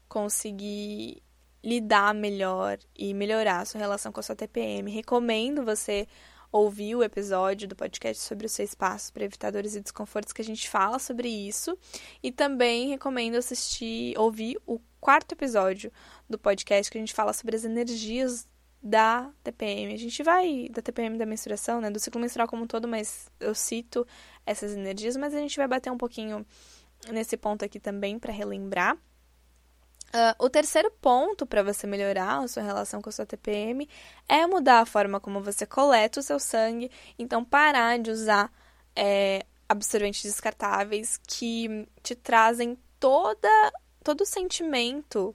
conseguir 0.08 1.20
lidar 1.62 2.14
melhor 2.14 2.78
e 2.94 3.12
melhorar 3.12 3.60
a 3.60 3.64
sua 3.64 3.80
relação 3.80 4.12
com 4.12 4.20
a 4.20 4.22
sua 4.22 4.36
TPM. 4.36 4.90
Recomendo 4.90 5.64
você 5.64 6.06
ouvir 6.52 6.94
o 6.94 7.02
episódio 7.02 7.66
do 7.66 7.74
podcast 7.74 8.22
sobre 8.22 8.46
os 8.46 8.52
seis 8.52 8.76
passos 8.76 9.10
para 9.10 9.24
evitar 9.24 9.50
dores 9.50 9.74
e 9.74 9.80
desconfortos 9.80 10.32
que 10.32 10.40
a 10.40 10.44
gente 10.44 10.70
fala 10.70 11.00
sobre 11.00 11.28
isso. 11.28 11.76
E 12.22 12.30
também 12.30 12.90
recomendo 12.90 13.34
assistir, 13.34 14.16
ouvir 14.16 14.56
o 14.64 14.78
quarto 15.04 15.32
episódio 15.32 15.92
do 16.26 16.38
podcast 16.38 16.90
que 16.90 16.96
a 16.96 17.00
gente 17.00 17.12
fala 17.12 17.34
sobre 17.34 17.54
as 17.54 17.62
energias 17.62 18.48
da 18.82 19.30
TPM. 19.42 19.92
A 19.92 19.98
gente 19.98 20.22
vai 20.22 20.66
da 20.70 20.80
TPM 20.80 21.18
da 21.18 21.26
menstruação, 21.26 21.78
né, 21.78 21.90
do 21.90 22.00
ciclo 22.00 22.18
menstrual 22.18 22.48
como 22.48 22.64
um 22.64 22.66
todo, 22.66 22.88
mas 22.88 23.30
eu 23.38 23.54
cito 23.54 24.06
essas 24.46 24.72
energias, 24.72 25.14
mas 25.14 25.34
a 25.34 25.38
gente 25.38 25.58
vai 25.58 25.68
bater 25.68 25.92
um 25.92 25.98
pouquinho 25.98 26.46
nesse 27.10 27.36
ponto 27.36 27.62
aqui 27.62 27.78
também 27.78 28.18
para 28.18 28.32
relembrar. 28.32 28.96
Uh, 28.96 30.32
o 30.38 30.48
terceiro 30.48 30.90
ponto 31.02 31.44
para 31.44 31.62
você 31.62 31.86
melhorar 31.86 32.42
a 32.42 32.48
sua 32.48 32.62
relação 32.62 33.02
com 33.02 33.10
a 33.10 33.12
sua 33.12 33.26
TPM 33.26 33.86
é 34.26 34.46
mudar 34.46 34.80
a 34.80 34.86
forma 34.86 35.20
como 35.20 35.42
você 35.42 35.66
coleta 35.66 36.20
o 36.20 36.22
seu 36.22 36.40
sangue. 36.40 36.90
Então, 37.18 37.44
parar 37.44 37.98
de 37.98 38.10
usar 38.10 38.50
é, 38.96 39.44
absorventes 39.68 40.22
descartáveis 40.22 41.20
que 41.26 41.86
te 42.02 42.14
trazem 42.14 42.78
toda, 42.98 43.50
todo 44.04 44.20
o 44.20 44.26
sentimento 44.26 45.34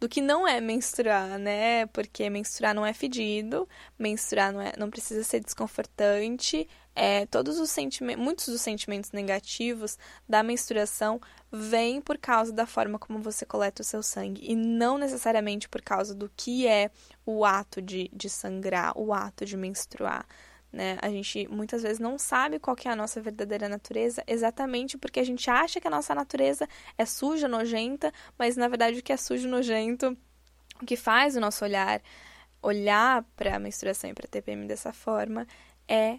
do 0.00 0.08
que 0.08 0.22
não 0.22 0.48
é 0.48 0.60
menstruar, 0.60 1.38
né? 1.38 1.84
Porque 1.86 2.28
menstruar 2.30 2.74
não 2.74 2.86
é 2.86 2.92
fedido, 2.92 3.68
menstruar 3.98 4.50
não, 4.50 4.60
é, 4.60 4.72
não 4.78 4.88
precisa 4.88 5.22
ser 5.22 5.40
desconfortante. 5.40 6.66
É, 6.96 7.26
todos 7.26 7.60
os 7.60 7.70
sentimentos, 7.70 8.22
muitos 8.22 8.48
dos 8.48 8.60
sentimentos 8.62 9.12
negativos 9.12 9.98
da 10.28 10.42
menstruação 10.42 11.20
vêm 11.52 12.00
por 12.00 12.18
causa 12.18 12.52
da 12.52 12.66
forma 12.66 12.98
como 12.98 13.20
você 13.20 13.46
coleta 13.46 13.82
o 13.82 13.84
seu 13.84 14.02
sangue 14.02 14.40
e 14.42 14.56
não 14.56 14.98
necessariamente 14.98 15.68
por 15.68 15.82
causa 15.82 16.14
do 16.14 16.30
que 16.34 16.66
é 16.66 16.90
o 17.24 17.44
ato 17.44 17.80
de, 17.80 18.10
de 18.12 18.28
sangrar, 18.28 18.92
o 18.98 19.12
ato 19.12 19.44
de 19.44 19.56
menstruar. 19.56 20.26
Né? 20.72 20.96
A 21.02 21.08
gente 21.08 21.48
muitas 21.48 21.82
vezes 21.82 21.98
não 21.98 22.16
sabe 22.16 22.60
qual 22.60 22.76
é 22.84 22.88
a 22.88 22.96
nossa 22.96 23.20
verdadeira 23.20 23.68
natureza, 23.68 24.22
exatamente 24.26 24.96
porque 24.96 25.18
a 25.18 25.24
gente 25.24 25.50
acha 25.50 25.80
que 25.80 25.88
a 25.88 25.90
nossa 25.90 26.14
natureza 26.14 26.68
é 26.96 27.04
suja, 27.04 27.48
nojenta, 27.48 28.12
mas 28.38 28.56
na 28.56 28.68
verdade 28.68 29.00
o 29.00 29.02
que 29.02 29.12
é 29.12 29.16
sujo, 29.16 29.48
nojento, 29.48 30.16
o 30.80 30.86
que 30.86 30.96
faz 30.96 31.36
o 31.36 31.40
nosso 31.40 31.64
olhar 31.64 32.00
olhar 32.62 33.24
para 33.36 33.56
a 33.56 33.58
menstruação 33.58 34.10
e 34.10 34.14
para 34.14 34.26
a 34.26 34.28
TPM 34.28 34.66
dessa 34.66 34.92
forma 34.92 35.46
é 35.88 36.18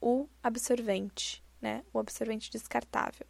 o 0.00 0.28
absorvente, 0.42 1.42
né? 1.60 1.82
O 1.92 1.98
absorvente 1.98 2.50
descartável. 2.50 3.26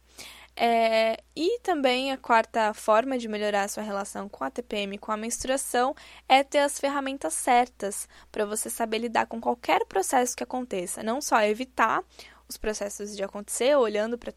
É, 0.55 1.17
e 1.35 1.59
também 1.59 2.11
a 2.11 2.17
quarta 2.17 2.73
forma 2.73 3.17
de 3.17 3.27
melhorar 3.27 3.63
a 3.63 3.67
sua 3.67 3.83
relação 3.83 4.27
com 4.27 4.43
a 4.43 4.51
TPM, 4.51 4.97
com 4.97 5.11
a 5.11 5.17
menstruação, 5.17 5.95
é 6.27 6.43
ter 6.43 6.59
as 6.59 6.79
ferramentas 6.79 7.33
certas 7.33 8.07
para 8.31 8.45
você 8.45 8.69
saber 8.69 8.99
lidar 8.99 9.27
com 9.27 9.39
qualquer 9.39 9.85
processo 9.85 10.35
que 10.35 10.43
aconteça. 10.43 11.01
Não 11.01 11.21
só 11.21 11.41
evitar 11.41 12.03
os 12.51 12.57
processos 12.57 13.15
de 13.15 13.23
acontecer, 13.23 13.75
olhando 13.77 14.17
para 14.17 14.33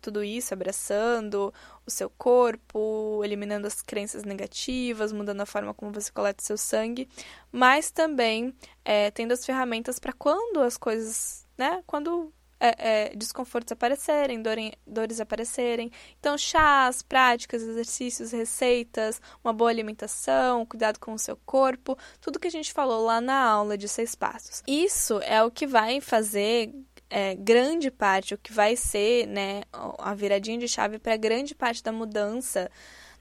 tudo 0.00 0.24
isso, 0.24 0.54
abraçando 0.54 1.52
o 1.86 1.90
seu 1.90 2.08
corpo, 2.08 3.20
eliminando 3.22 3.66
as 3.66 3.82
crenças 3.82 4.24
negativas, 4.24 5.12
mudando 5.12 5.42
a 5.42 5.46
forma 5.46 5.74
como 5.74 5.92
você 5.92 6.10
coleta 6.10 6.42
seu 6.42 6.56
sangue, 6.56 7.08
mas 7.52 7.90
também 7.90 8.54
é, 8.84 9.10
tendo 9.10 9.32
as 9.32 9.44
ferramentas 9.44 9.98
para 9.98 10.14
quando 10.14 10.60
as 10.60 10.78
coisas, 10.78 11.46
né, 11.58 11.82
quando 11.86 12.32
é, 12.62 12.76
é, 12.78 13.16
desconfortos 13.16 13.72
aparecerem, 13.72 14.40
dores 14.86 15.20
aparecerem. 15.20 15.90
Então, 16.20 16.38
chás, 16.38 17.02
práticas, 17.02 17.60
exercícios, 17.60 18.30
receitas, 18.30 19.20
uma 19.42 19.52
boa 19.52 19.68
alimentação, 19.68 20.64
cuidado 20.64 21.00
com 21.00 21.12
o 21.12 21.18
seu 21.18 21.36
corpo, 21.44 21.98
tudo 22.20 22.38
que 22.38 22.46
a 22.46 22.50
gente 22.50 22.72
falou 22.72 23.04
lá 23.04 23.20
na 23.20 23.42
aula 23.42 23.76
de 23.76 23.88
seis 23.88 24.14
passos. 24.14 24.62
Isso 24.64 25.18
é 25.22 25.42
o 25.42 25.50
que 25.50 25.66
vai 25.66 26.00
fazer 26.00 26.72
é, 27.10 27.34
grande 27.34 27.90
parte, 27.90 28.34
o 28.34 28.38
que 28.38 28.52
vai 28.52 28.76
ser 28.76 29.26
né, 29.26 29.62
a 29.98 30.14
viradinha 30.14 30.58
de 30.58 30.68
chave 30.68 31.00
para 31.00 31.16
grande 31.16 31.56
parte 31.56 31.82
da 31.82 31.90
mudança 31.90 32.70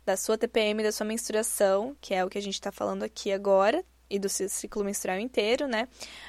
da 0.05 0.15
sua 0.15 0.37
TPM, 0.37 0.83
da 0.83 0.91
sua 0.91 1.05
menstruação, 1.05 1.95
que 1.99 2.13
é 2.13 2.23
o 2.23 2.29
que 2.29 2.37
a 2.37 2.41
gente 2.41 2.53
está 2.55 2.71
falando 2.71 3.01
aqui 3.03 3.31
agora, 3.31 3.83
e 4.11 4.19
do 4.19 4.27
ciclo 4.27 4.83
menstrual 4.83 5.19
inteiro, 5.19 5.67
né? 5.67 5.87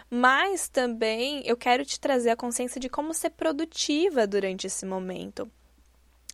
Mas 0.08 0.68
também 0.68 1.42
eu 1.44 1.56
quero 1.56 1.84
te 1.84 1.98
trazer 1.98 2.30
a 2.30 2.36
consciência 2.36 2.80
de 2.80 2.88
como 2.88 3.12
ser 3.12 3.30
produtiva 3.30 4.26
durante 4.26 4.66
esse 4.66 4.86
momento. 4.86 5.50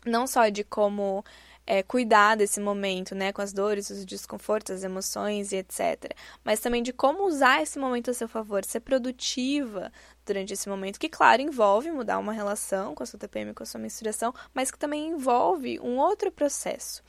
Não 0.05 0.26
só 0.26 0.49
de 0.49 0.62
como 0.62 1.25
é, 1.71 1.83
cuidar 1.83 2.35
desse 2.35 2.59
momento, 2.61 3.15
né, 3.15 3.31
com 3.31 3.43
as 3.43 3.53
dores, 3.53 3.91
os 3.91 4.07
desconfortos, 4.07 4.77
as 4.77 4.85
emoções 4.85 5.53
e 5.53 5.57
etc. 5.57 6.15
Mas 6.43 6.61
também 6.61 6.83
de 6.83 6.95
como 6.95 7.27
usar 7.27 7.63
esse 7.63 7.79
momento 7.79 8.11
a 8.11 8.15
seu 8.15 8.27
favor, 8.27 8.65
ser 8.65 8.81
produtiva 8.81 9.93
durante 10.25 10.55
esse 10.55 10.67
momento, 10.67 10.99
que, 10.99 11.11
claro, 11.11 11.43
envolve 11.43 11.91
mudar 11.91 12.19
uma 12.19 12.33
relação 12.33 12.95
com 12.95 13.03
a 13.03 13.07
sua 13.07 13.21
TPM, 13.21 13.53
com 13.53 13.63
a 13.63 13.67
sua 13.67 13.79
menstruação, 13.79 14.33
mas 14.55 14.71
que 14.71 14.79
também 14.79 15.09
envolve 15.09 15.79
um 15.81 15.99
outro 15.99 16.33
processo. 16.33 17.03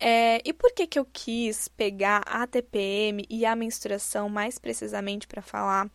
É, 0.00 0.40
e 0.42 0.54
por 0.54 0.72
que, 0.72 0.86
que 0.86 0.98
eu 0.98 1.04
quis 1.04 1.68
pegar 1.68 2.22
a 2.24 2.46
TPM 2.46 3.26
e 3.28 3.44
a 3.44 3.54
menstruação 3.54 4.30
mais 4.30 4.58
precisamente 4.58 5.26
para 5.26 5.42
falar 5.42 5.90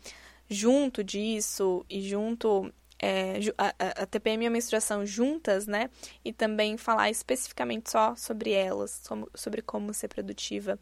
junto 0.48 1.04
disso 1.04 1.84
e 1.90 2.00
junto 2.00 2.72
é, 3.00 3.40
a, 3.58 4.04
a, 4.04 4.06
TPM 4.06 4.44
e 4.44 4.48
a 4.48 4.52
menstruação 4.52 5.06
juntas, 5.06 5.68
né? 5.68 5.90
E 6.24 6.32
também 6.32 6.78
falar 6.78 7.10
especificamente 7.10 7.92
só 7.92 8.16
sobre 8.16 8.52
elas, 8.52 9.02
sobre 9.36 9.62
como 9.62 9.94
ser 9.94 10.08
produtiva 10.08 10.80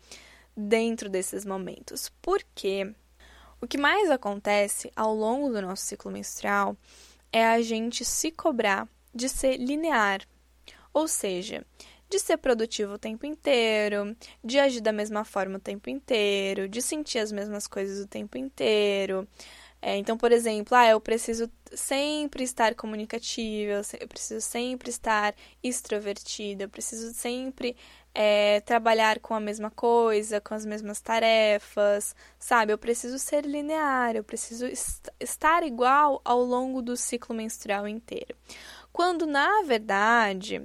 dentro 0.55 1.09
desses 1.09 1.45
momentos. 1.45 2.11
Porque 2.21 2.93
o 3.59 3.67
que 3.67 3.77
mais 3.77 4.09
acontece 4.09 4.91
ao 4.95 5.13
longo 5.13 5.49
do 5.49 5.61
nosso 5.61 5.83
ciclo 5.83 6.11
menstrual 6.11 6.75
é 7.31 7.45
a 7.45 7.61
gente 7.61 8.03
se 8.03 8.31
cobrar 8.31 8.87
de 9.13 9.29
ser 9.29 9.57
linear, 9.57 10.21
ou 10.93 11.07
seja, 11.07 11.65
de 12.09 12.19
ser 12.19 12.37
produtivo 12.37 12.93
o 12.93 12.99
tempo 12.99 13.25
inteiro, 13.25 14.15
de 14.43 14.59
agir 14.59 14.81
da 14.81 14.91
mesma 14.91 15.23
forma 15.23 15.57
o 15.57 15.61
tempo 15.61 15.89
inteiro, 15.89 16.67
de 16.67 16.81
sentir 16.81 17.19
as 17.19 17.31
mesmas 17.31 17.67
coisas 17.67 18.03
o 18.03 18.07
tempo 18.07 18.37
inteiro, 18.37 19.25
é, 19.81 19.97
então, 19.97 20.15
por 20.15 20.31
exemplo, 20.31 20.77
ah, 20.77 20.87
eu 20.87 21.01
preciso 21.01 21.49
sempre 21.73 22.43
estar 22.43 22.75
comunicativa, 22.75 23.81
eu 23.99 24.07
preciso 24.07 24.39
sempre 24.41 24.89
estar 24.91 25.33
extrovertida, 25.63 26.65
eu 26.65 26.69
preciso 26.69 27.11
sempre 27.13 27.75
é, 28.13 28.59
trabalhar 28.61 29.19
com 29.19 29.33
a 29.33 29.39
mesma 29.39 29.71
coisa, 29.71 30.39
com 30.39 30.53
as 30.53 30.65
mesmas 30.65 31.01
tarefas, 31.01 32.15
sabe? 32.37 32.71
Eu 32.73 32.77
preciso 32.77 33.17
ser 33.17 33.43
linear, 33.45 34.15
eu 34.15 34.23
preciso 34.23 34.65
est 34.67 35.09
estar 35.19 35.63
igual 35.63 36.21
ao 36.23 36.43
longo 36.43 36.81
do 36.81 36.95
ciclo 36.95 37.35
menstrual 37.35 37.87
inteiro. 37.87 38.35
Quando, 38.93 39.25
na 39.25 39.63
verdade, 39.63 40.61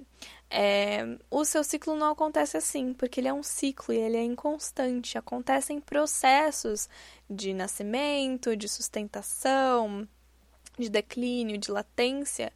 é, 0.49 1.19
o 1.31 1.45
seu 1.45 1.65
ciclo 1.65 1.97
não 1.97 2.11
acontece 2.13 2.57
assim, 2.57 2.93
porque 2.93 3.21
ele 3.21 3.29
é 3.29 3.35
um 3.35 3.43
ciclo 3.43 3.93
e 3.93 3.99
ele 3.99 4.17
é 4.17 4.23
inconstante. 4.23 5.19
Acontecem 5.19 5.81
processos 5.81 6.89
de 7.29 7.53
nascimento, 7.53 8.57
de 8.57 8.69
sustentação, 8.69 10.09
de 10.79 10.89
declínio, 10.89 11.59
de 11.59 11.71
latência, 11.71 12.53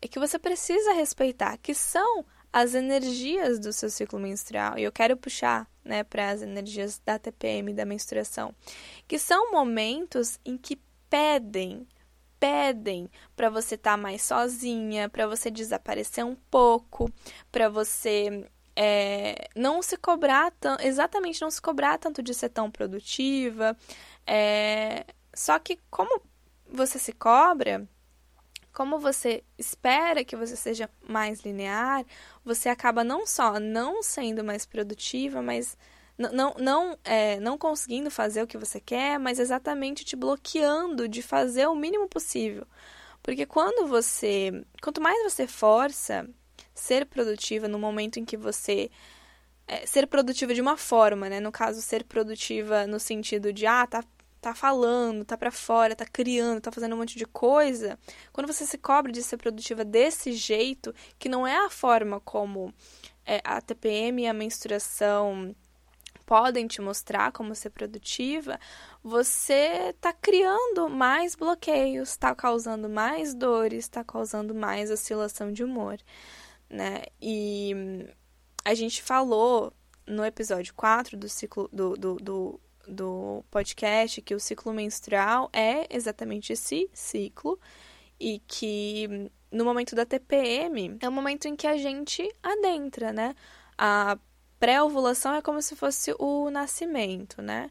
é 0.00 0.08
que 0.08 0.18
você 0.18 0.38
precisa 0.38 0.92
respeitar, 0.92 1.56
que 1.58 1.74
são 1.74 2.24
as 2.52 2.74
energias 2.74 3.58
do 3.58 3.72
seu 3.72 3.88
ciclo 3.88 4.18
menstrual. 4.18 4.78
E 4.78 4.82
eu 4.82 4.92
quero 4.92 5.16
puxar 5.16 5.66
né, 5.84 6.04
para 6.04 6.30
as 6.30 6.42
energias 6.42 7.00
da 7.04 7.18
TPM, 7.18 7.72
da 7.72 7.84
menstruação, 7.84 8.54
que 9.08 9.18
são 9.18 9.52
momentos 9.52 10.38
em 10.44 10.58
que 10.58 10.78
pedem 11.08 11.86
pedem 12.42 13.08
para 13.36 13.48
você 13.48 13.76
estar 13.76 13.92
tá 13.92 13.96
mais 13.96 14.20
sozinha, 14.20 15.08
para 15.08 15.28
você 15.28 15.48
desaparecer 15.48 16.26
um 16.26 16.34
pouco, 16.34 17.08
para 17.52 17.68
você 17.68 18.50
é, 18.74 19.48
não 19.54 19.80
se 19.80 19.96
cobrar 19.96 20.50
tão, 20.58 20.76
exatamente 20.80 21.40
não 21.40 21.52
se 21.52 21.62
cobrar 21.62 21.98
tanto 21.98 22.20
de 22.20 22.34
ser 22.34 22.48
tão 22.48 22.68
produtiva. 22.68 23.76
É, 24.26 25.06
só 25.32 25.56
que 25.60 25.78
como 25.88 26.20
você 26.66 26.98
se 26.98 27.12
cobra, 27.12 27.88
como 28.72 28.98
você 28.98 29.44
espera 29.56 30.24
que 30.24 30.34
você 30.34 30.56
seja 30.56 30.90
mais 31.08 31.42
linear, 31.42 32.04
você 32.44 32.68
acaba 32.68 33.04
não 33.04 33.24
só 33.24 33.60
não 33.60 34.02
sendo 34.02 34.42
mais 34.42 34.66
produtiva, 34.66 35.40
mas 35.40 35.78
não, 36.18 36.54
não, 36.58 36.98
é, 37.04 37.40
não 37.40 37.58
conseguindo 37.58 38.10
fazer 38.10 38.42
o 38.42 38.46
que 38.46 38.58
você 38.58 38.80
quer, 38.80 39.18
mas 39.18 39.38
exatamente 39.38 40.04
te 40.04 40.14
bloqueando 40.14 41.08
de 41.08 41.22
fazer 41.22 41.66
o 41.66 41.74
mínimo 41.74 42.08
possível. 42.08 42.66
Porque 43.22 43.46
quando 43.46 43.86
você. 43.86 44.64
Quanto 44.82 45.00
mais 45.00 45.22
você 45.22 45.46
força 45.46 46.28
ser 46.74 47.06
produtiva 47.06 47.68
no 47.68 47.78
momento 47.78 48.18
em 48.18 48.24
que 48.24 48.36
você. 48.36 48.90
É, 49.66 49.86
ser 49.86 50.06
produtiva 50.06 50.52
de 50.52 50.60
uma 50.60 50.76
forma, 50.76 51.28
né? 51.28 51.40
No 51.40 51.52
caso, 51.52 51.80
ser 51.80 52.04
produtiva 52.04 52.86
no 52.86 52.98
sentido 52.98 53.52
de, 53.52 53.64
ah, 53.64 53.86
tá 53.86 54.02
tá 54.42 54.52
falando, 54.52 55.24
tá 55.24 55.38
para 55.38 55.52
fora, 55.52 55.94
tá 55.94 56.04
criando, 56.04 56.60
tá 56.60 56.72
fazendo 56.72 56.96
um 56.96 56.98
monte 56.98 57.16
de 57.16 57.24
coisa, 57.24 57.96
quando 58.32 58.48
você 58.52 58.66
se 58.66 58.76
cobre 58.76 59.12
de 59.12 59.22
ser 59.22 59.36
produtiva 59.36 59.84
desse 59.84 60.32
jeito, 60.32 60.92
que 61.16 61.28
não 61.28 61.46
é 61.46 61.64
a 61.64 61.70
forma 61.70 62.18
como 62.20 62.74
é, 63.24 63.40
a 63.44 63.60
TPM 63.60 64.22
e 64.22 64.26
a 64.26 64.34
menstruação 64.34 65.54
podem 66.32 66.66
te 66.66 66.80
mostrar 66.80 67.30
como 67.30 67.54
ser 67.54 67.68
produtiva, 67.68 68.58
você 69.04 69.90
está 69.90 70.14
criando 70.14 70.88
mais 70.88 71.34
bloqueios, 71.34 72.08
está 72.08 72.34
causando 72.34 72.88
mais 72.88 73.34
dores, 73.34 73.84
está 73.84 74.02
causando 74.02 74.54
mais 74.54 74.90
oscilação 74.90 75.52
de 75.52 75.62
humor, 75.62 75.98
né? 76.70 77.02
E 77.20 77.74
a 78.64 78.72
gente 78.72 79.02
falou 79.02 79.74
no 80.06 80.24
episódio 80.24 80.72
4 80.72 81.18
do 81.18 81.28
ciclo 81.28 81.68
do, 81.70 81.98
do, 81.98 82.14
do, 82.14 82.60
do 82.88 83.44
podcast 83.50 84.22
que 84.22 84.34
o 84.34 84.40
ciclo 84.40 84.72
menstrual 84.72 85.50
é 85.52 85.86
exatamente 85.94 86.54
esse 86.54 86.88
ciclo 86.94 87.60
e 88.18 88.40
que 88.46 89.30
no 89.50 89.66
momento 89.66 89.94
da 89.94 90.06
TPM 90.06 90.96
é 90.98 91.06
o 91.06 91.12
momento 91.12 91.46
em 91.46 91.54
que 91.54 91.66
a 91.66 91.76
gente 91.76 92.26
adentra, 92.42 93.12
né? 93.12 93.34
A 93.76 94.16
pré-ovulação 94.62 95.34
é 95.34 95.42
como 95.42 95.60
se 95.60 95.74
fosse 95.74 96.14
o 96.20 96.48
nascimento, 96.48 97.42
né? 97.42 97.68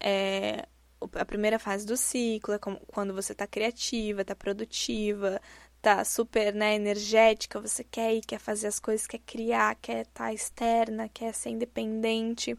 É, 0.00 0.66
a 1.14 1.24
primeira 1.24 1.56
fase 1.56 1.86
do 1.86 1.96
ciclo 1.96 2.52
é 2.54 2.58
quando 2.58 3.14
você 3.14 3.32
tá 3.32 3.46
criativa, 3.46 4.24
tá 4.24 4.34
produtiva, 4.34 5.40
tá 5.80 6.04
super 6.04 6.52
né, 6.52 6.74
energética, 6.74 7.60
você 7.60 7.84
quer 7.84 8.16
ir, 8.16 8.22
quer 8.22 8.40
fazer 8.40 8.66
as 8.66 8.80
coisas, 8.80 9.06
quer 9.06 9.20
criar, 9.20 9.76
quer 9.76 10.02
estar 10.02 10.24
tá 10.24 10.32
externa, 10.32 11.08
quer 11.08 11.32
ser 11.32 11.50
independente. 11.50 12.58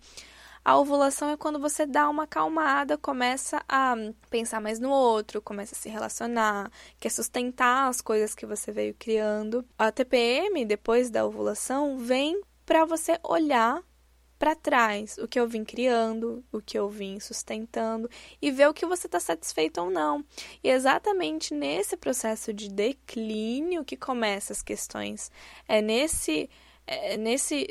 A 0.63 0.77
ovulação 0.77 1.31
é 1.31 1.35
quando 1.35 1.59
você 1.59 1.85
dá 1.85 2.09
uma 2.09 2.23
acalmada, 2.23 2.97
começa 2.97 3.61
a 3.67 3.95
pensar 4.29 4.61
mais 4.61 4.79
no 4.79 4.91
outro, 4.91 5.41
começa 5.41 5.75
a 5.75 5.77
se 5.77 5.89
relacionar, 5.89 6.71
quer 7.01 7.09
sustentar 7.09 7.89
as 7.89 7.99
coisas 7.99 8.33
que 8.33 8.45
você 8.45 8.71
veio 8.71 8.95
criando. 8.97 9.65
A 9.77 9.91
TPM, 9.91 10.63
depois 10.63 11.09
da 11.09 11.25
ovulação, 11.25 11.97
vem 11.97 12.41
para 12.65 12.85
você 12.85 13.19
olhar 13.23 13.83
para 14.43 14.55
trás 14.55 15.17
o 15.19 15.27
que 15.27 15.39
eu 15.39 15.47
vim 15.47 15.63
criando, 15.63 16.43
o 16.51 16.61
que 16.61 16.77
eu 16.77 16.89
vim 16.89 17.17
sustentando 17.19 18.09
e 18.41 18.51
ver 18.51 18.67
o 18.67 18.73
que 18.73 18.85
você 18.85 19.07
está 19.07 19.19
satisfeito 19.19 19.79
ou 19.79 19.89
não. 19.89 20.23
E 20.61 20.69
é 20.69 20.73
exatamente 20.73 21.53
nesse 21.53 21.95
processo 21.95 22.51
de 22.53 22.69
declínio 22.69 23.85
que 23.85 23.95
começa 23.95 24.51
as 24.51 24.61
questões. 24.61 25.31
É 25.67 25.81
nesse 25.81 26.49
é 26.85 27.15
nesse 27.15 27.67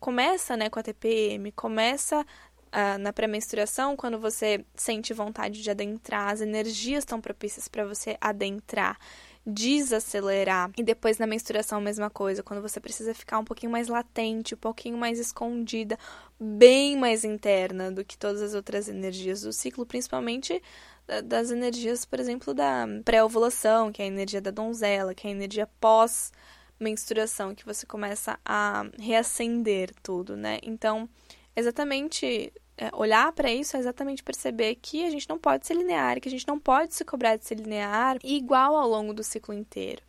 começa, 0.00 0.56
né, 0.56 0.68
com 0.68 0.80
a 0.80 0.82
TPM, 0.82 1.52
começa 1.52 2.26
ah, 2.72 2.98
na 2.98 3.12
pré-menstruação, 3.12 3.96
quando 3.96 4.18
você 4.18 4.64
sente 4.74 5.14
vontade 5.14 5.62
de 5.62 5.70
adentrar, 5.70 6.32
as 6.32 6.40
energias 6.40 7.04
estão 7.04 7.20
propícias 7.20 7.68
para 7.68 7.86
você 7.86 8.16
adentrar 8.20 8.98
desacelerar. 9.46 10.72
E 10.76 10.82
depois 10.82 11.18
na 11.18 11.26
menstruação, 11.26 11.78
a 11.78 11.80
mesma 11.80 12.10
coisa, 12.10 12.42
quando 12.42 12.60
você 12.60 12.80
precisa 12.80 13.14
ficar 13.14 13.38
um 13.38 13.44
pouquinho 13.44 13.70
mais 13.70 13.86
latente, 13.86 14.54
um 14.54 14.58
pouquinho 14.58 14.98
mais 14.98 15.18
escondida, 15.18 15.96
bem 16.40 16.96
mais 16.96 17.24
interna 17.24 17.92
do 17.92 18.04
que 18.04 18.18
todas 18.18 18.42
as 18.42 18.54
outras 18.54 18.88
energias 18.88 19.42
do 19.42 19.52
ciclo, 19.52 19.86
principalmente 19.86 20.60
das 21.24 21.52
energias, 21.52 22.04
por 22.04 22.18
exemplo, 22.18 22.52
da 22.52 22.86
pré-ovulação, 23.04 23.92
que 23.92 24.02
é 24.02 24.06
a 24.06 24.08
energia 24.08 24.40
da 24.40 24.50
donzela, 24.50 25.14
que 25.14 25.28
é 25.28 25.30
a 25.30 25.32
energia 25.32 25.68
pós 25.80 26.32
menstruação, 26.78 27.54
que 27.54 27.64
você 27.64 27.86
começa 27.86 28.38
a 28.44 28.84
reacender 28.98 29.94
tudo, 30.02 30.36
né? 30.36 30.58
Então, 30.62 31.08
exatamente 31.54 32.52
olhar 32.92 33.32
para 33.32 33.50
isso 33.50 33.76
é 33.76 33.80
exatamente 33.80 34.22
perceber 34.22 34.74
que 34.76 35.04
a 35.04 35.10
gente 35.10 35.28
não 35.28 35.38
pode 35.38 35.66
ser 35.66 35.74
linear, 35.74 36.20
que 36.20 36.28
a 36.28 36.30
gente 36.30 36.46
não 36.46 36.58
pode 36.58 36.94
se 36.94 37.04
cobrar 37.04 37.36
de 37.36 37.44
ser 37.46 37.56
linear 37.56 38.18
igual 38.22 38.76
ao 38.76 38.88
longo 38.88 39.14
do 39.14 39.22
ciclo 39.22 39.54
inteiro. 39.54 40.02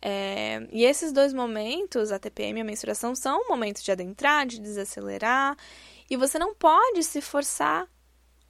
É, 0.00 0.66
e 0.70 0.84
esses 0.84 1.12
dois 1.12 1.32
momentos, 1.32 2.12
a 2.12 2.18
TPM 2.18 2.58
e 2.58 2.62
a 2.62 2.64
menstruação, 2.64 3.14
são 3.14 3.48
momentos 3.48 3.82
de 3.82 3.90
adentrar, 3.90 4.46
de 4.46 4.60
desacelerar, 4.60 5.56
e 6.08 6.16
você 6.16 6.38
não 6.38 6.54
pode 6.54 7.02
se 7.02 7.20
forçar 7.20 7.88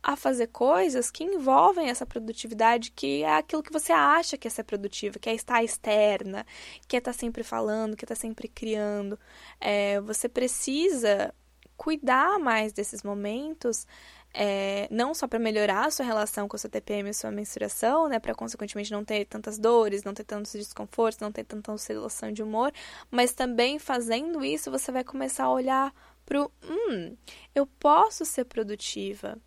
a 0.02 0.14
fazer 0.14 0.46
coisas 0.48 1.10
que 1.10 1.24
envolvem 1.24 1.88
essa 1.88 2.06
produtividade, 2.06 2.92
que 2.92 3.22
é 3.24 3.36
aquilo 3.36 3.62
que 3.62 3.72
você 3.72 3.92
acha 3.92 4.38
que 4.38 4.46
é 4.46 4.50
ser 4.50 4.62
produtiva, 4.64 5.18
que 5.18 5.28
é 5.28 5.34
estar 5.34 5.62
externa, 5.64 6.46
que 6.86 6.96
é 6.96 6.98
estar 6.98 7.12
sempre 7.12 7.42
falando, 7.42 7.96
que 7.96 8.04
é 8.04 8.06
estar 8.06 8.14
sempre 8.14 8.46
criando. 8.46 9.18
É, 9.60 10.00
você 10.00 10.28
precisa 10.28 11.34
cuidar 11.78 12.38
mais 12.38 12.72
desses 12.72 13.02
momentos, 13.02 13.86
é, 14.34 14.86
não 14.90 15.14
só 15.14 15.26
para 15.26 15.38
melhorar 15.38 15.86
a 15.86 15.90
sua 15.90 16.04
relação 16.04 16.46
com 16.46 16.56
a 16.56 16.58
sua 16.58 16.68
TPM 16.68 17.08
e 17.08 17.14
sua 17.14 17.30
menstruação, 17.30 18.08
né, 18.08 18.18
para 18.18 18.34
consequentemente 18.34 18.92
não 18.92 19.04
ter 19.04 19.24
tantas 19.24 19.58
dores, 19.58 20.04
não 20.04 20.12
ter 20.12 20.24
tantos 20.24 20.52
desconfortos, 20.52 21.20
não 21.20 21.32
ter 21.32 21.44
tanta 21.44 21.72
oscilação 21.72 22.30
de 22.32 22.42
humor, 22.42 22.72
mas 23.10 23.32
também 23.32 23.78
fazendo 23.78 24.44
isso 24.44 24.70
você 24.70 24.92
vai 24.92 25.04
começar 25.04 25.44
a 25.44 25.50
olhar 25.52 25.94
pro, 26.26 26.52
hum, 26.62 27.16
eu 27.54 27.66
posso 27.66 28.24
ser 28.26 28.44
produtiva 28.44 29.38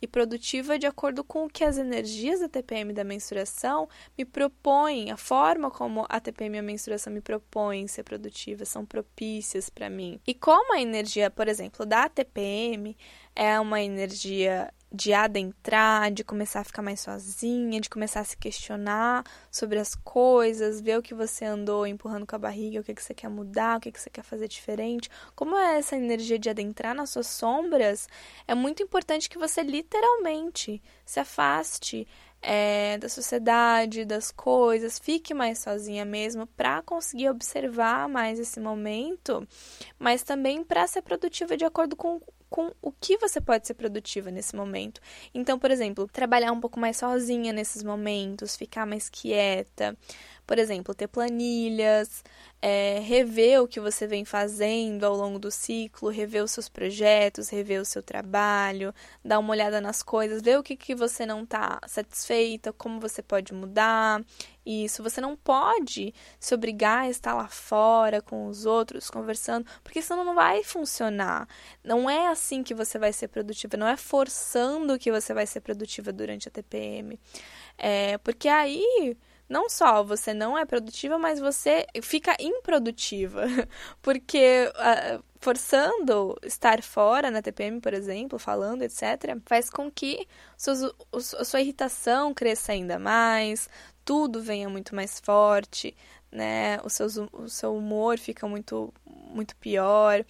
e 0.00 0.06
produtiva 0.06 0.78
de 0.78 0.86
acordo 0.86 1.22
com 1.22 1.44
o 1.44 1.48
que 1.48 1.64
as 1.64 1.78
energias 1.78 2.40
da 2.40 2.48
TPM 2.48 2.92
da 2.92 3.04
menstruação 3.04 3.88
me 4.16 4.24
propõem, 4.24 5.10
a 5.10 5.16
forma 5.16 5.70
como 5.70 6.06
a 6.08 6.20
TPM 6.20 6.56
e 6.56 6.58
a 6.60 6.62
menstruação 6.62 7.12
me 7.12 7.20
propõem 7.20 7.86
ser 7.86 8.02
produtiva, 8.02 8.64
são 8.64 8.86
propícias 8.86 9.68
para 9.68 9.90
mim. 9.90 10.20
E 10.26 10.34
como 10.34 10.74
a 10.74 10.80
energia, 10.80 11.30
por 11.30 11.48
exemplo, 11.48 11.84
da 11.84 12.08
TPM 12.08 12.96
é 13.34 13.58
uma 13.60 13.82
energia 13.82 14.72
de 14.92 15.12
adentrar, 15.12 16.10
de 16.10 16.24
começar 16.24 16.60
a 16.60 16.64
ficar 16.64 16.82
mais 16.82 17.00
sozinha, 17.00 17.80
de 17.80 17.88
começar 17.88 18.20
a 18.20 18.24
se 18.24 18.36
questionar 18.36 19.24
sobre 19.50 19.78
as 19.78 19.94
coisas, 19.94 20.80
ver 20.80 20.98
o 20.98 21.02
que 21.02 21.14
você 21.14 21.44
andou 21.44 21.86
empurrando 21.86 22.26
com 22.26 22.34
a 22.34 22.38
barriga, 22.38 22.80
o 22.80 22.84
que, 22.84 22.94
que 22.94 23.02
você 23.02 23.14
quer 23.14 23.28
mudar, 23.28 23.78
o 23.78 23.80
que, 23.80 23.92
que 23.92 24.00
você 24.00 24.10
quer 24.10 24.24
fazer 24.24 24.48
diferente. 24.48 25.08
Como 25.36 25.56
é 25.56 25.78
essa 25.78 25.96
energia 25.96 26.38
de 26.38 26.50
adentrar 26.50 26.94
nas 26.94 27.10
suas 27.10 27.28
sombras, 27.28 28.08
é 28.48 28.54
muito 28.54 28.82
importante 28.82 29.30
que 29.30 29.38
você 29.38 29.62
literalmente 29.62 30.82
se 31.04 31.20
afaste 31.20 32.06
é, 32.42 32.98
da 32.98 33.08
sociedade, 33.08 34.04
das 34.04 34.30
coisas, 34.30 34.98
fique 34.98 35.34
mais 35.34 35.58
sozinha 35.58 36.04
mesmo 36.04 36.46
para 36.46 36.82
conseguir 36.82 37.28
observar 37.28 38.08
mais 38.08 38.38
esse 38.38 38.58
momento, 38.58 39.46
mas 39.98 40.22
também 40.22 40.64
para 40.64 40.86
ser 40.86 41.02
produtiva 41.02 41.56
de 41.56 41.64
acordo 41.64 41.94
com 41.94 42.20
com 42.50 42.72
o 42.82 42.90
que 42.90 43.16
você 43.16 43.40
pode 43.40 43.66
ser 43.66 43.74
produtiva 43.74 44.30
nesse 44.30 44.54
momento. 44.56 45.00
Então, 45.32 45.58
por 45.58 45.70
exemplo, 45.70 46.08
trabalhar 46.08 46.52
um 46.52 46.60
pouco 46.60 46.78
mais 46.80 46.96
sozinha 46.96 47.52
nesses 47.52 47.82
momentos, 47.82 48.56
ficar 48.56 48.84
mais 48.84 49.08
quieta. 49.08 49.96
Por 50.50 50.58
exemplo, 50.58 50.92
ter 50.92 51.06
planilhas, 51.06 52.24
é, 52.60 52.98
rever 52.98 53.62
o 53.62 53.68
que 53.68 53.78
você 53.78 54.04
vem 54.04 54.24
fazendo 54.24 55.04
ao 55.04 55.14
longo 55.14 55.38
do 55.38 55.48
ciclo, 55.48 56.10
rever 56.10 56.42
os 56.42 56.50
seus 56.50 56.68
projetos, 56.68 57.48
rever 57.48 57.80
o 57.80 57.84
seu 57.84 58.02
trabalho, 58.02 58.92
dar 59.24 59.38
uma 59.38 59.52
olhada 59.52 59.80
nas 59.80 60.02
coisas, 60.02 60.42
ver 60.42 60.58
o 60.58 60.62
que, 60.64 60.74
que 60.74 60.92
você 60.92 61.24
não 61.24 61.44
está 61.44 61.78
satisfeita, 61.86 62.72
como 62.72 62.98
você 62.98 63.22
pode 63.22 63.54
mudar. 63.54 64.24
Isso, 64.66 65.04
você 65.04 65.20
não 65.20 65.36
pode 65.36 66.12
se 66.40 66.52
obrigar 66.52 67.04
a 67.04 67.08
estar 67.08 67.32
lá 67.32 67.46
fora 67.46 68.20
com 68.20 68.48
os 68.48 68.66
outros, 68.66 69.08
conversando, 69.08 69.64
porque 69.84 70.02
senão 70.02 70.24
não 70.24 70.34
vai 70.34 70.64
funcionar. 70.64 71.48
Não 71.84 72.10
é 72.10 72.26
assim 72.26 72.64
que 72.64 72.74
você 72.74 72.98
vai 72.98 73.12
ser 73.12 73.28
produtiva, 73.28 73.76
não 73.76 73.86
é 73.86 73.96
forçando 73.96 74.98
que 74.98 75.12
você 75.12 75.32
vai 75.32 75.46
ser 75.46 75.60
produtiva 75.60 76.12
durante 76.12 76.48
a 76.48 76.50
TPM. 76.50 77.20
É, 77.78 78.18
porque 78.18 78.48
aí 78.48 79.16
não 79.50 79.68
só 79.68 80.04
você 80.04 80.32
não 80.32 80.56
é 80.56 80.64
produtiva, 80.64 81.18
mas 81.18 81.40
você 81.40 81.84
fica 82.00 82.36
improdutiva. 82.38 83.42
Porque 84.00 84.70
uh, 84.76 85.22
forçando 85.40 86.38
estar 86.44 86.80
fora 86.82 87.32
na 87.32 87.42
TPM, 87.42 87.80
por 87.80 87.92
exemplo, 87.92 88.38
falando, 88.38 88.82
etc., 88.82 89.36
faz 89.44 89.68
com 89.68 89.90
que 89.90 90.26
seus, 90.56 90.82
a 91.34 91.44
sua 91.44 91.60
irritação 91.60 92.32
cresça 92.32 92.70
ainda 92.70 92.96
mais, 92.96 93.68
tudo 94.04 94.40
venha 94.40 94.68
muito 94.68 94.94
mais 94.94 95.18
forte, 95.18 95.96
né? 96.30 96.78
O, 96.84 96.88
seus, 96.88 97.16
o 97.16 97.48
seu 97.48 97.74
humor 97.74 98.18
fica 98.18 98.46
muito, 98.46 98.94
muito 99.04 99.56
pior. 99.56 100.24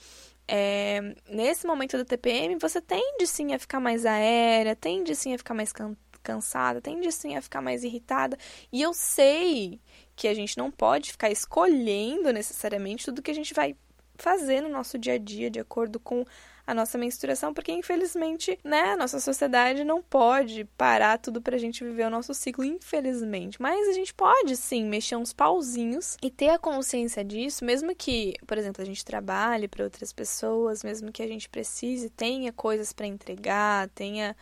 É, 0.49 1.15
nesse 1.29 1.67
momento 1.67 1.97
da 1.99 2.05
TPM, 2.07 2.57
você 2.59 2.81
tende 2.81 3.27
sim 3.27 3.53
a 3.53 3.59
ficar 3.59 3.81
mais 3.81 4.07
aérea, 4.07 4.75
tende 4.75 5.15
sim 5.15 5.35
a 5.35 5.39
ficar 5.39 5.55
mais 5.55 5.73
cantada 5.73 6.10
cansada, 6.23 6.81
tende 6.81 7.11
sim 7.13 7.37
a 7.37 7.43
ficar 7.43 7.61
mais 7.61 7.85
irritada. 7.85 8.37
E 8.73 8.81
eu 8.81 8.93
sei 8.93 9.81
que 10.15 10.29
a 10.29 10.35
gente 10.35 10.59
não 10.59 10.71
pode 10.71 11.13
ficar 11.13 11.31
escolhendo 11.31 12.33
necessariamente 12.33 13.05
tudo 13.05 13.23
que 13.23 13.31
a 13.31 13.35
gente 13.35 13.55
vai 13.55 13.75
fazer 14.21 14.61
no 14.61 14.69
nosso 14.69 14.99
dia 14.99 15.15
a 15.15 15.19
dia 15.19 15.51
de 15.51 15.59
acordo 15.59 15.99
com 15.99 16.25
a 16.67 16.75
nossa 16.75 16.97
menstruação, 16.97 17.53
porque 17.53 17.73
infelizmente, 17.73 18.57
né, 18.63 18.93
a 18.93 18.97
nossa 18.97 19.19
sociedade 19.19 19.83
não 19.83 20.01
pode 20.01 20.65
parar 20.77 21.19
tudo 21.19 21.43
pra 21.43 21.59
gente 21.59 21.83
viver 21.83 22.07
o 22.07 22.11
nosso 22.11 22.33
ciclo, 22.33 22.65
infelizmente. 22.65 23.61
Mas 23.61 23.89
a 23.89 23.93
gente 23.93 24.15
pode 24.15 24.57
sim 24.57 24.85
mexer 24.85 25.17
uns 25.17 25.33
pauzinhos 25.33 26.17
e 26.23 26.31
ter 26.31 26.51
a 26.51 26.59
consciência 26.59 27.25
disso, 27.25 27.65
mesmo 27.65 27.93
que, 27.95 28.35
por 28.47 28.57
exemplo, 28.57 28.83
a 28.83 28.85
gente 28.85 29.05
trabalhe 29.05 29.67
para 29.67 29.83
outras 29.83 30.13
pessoas, 30.13 30.85
mesmo 30.85 31.11
que 31.11 31.23
a 31.23 31.27
gente 31.27 31.49
precise, 31.49 32.09
tenha 32.09 32.53
coisas 32.53 32.93
para 32.93 33.07
entregar, 33.07 33.89
tenha 33.89 34.37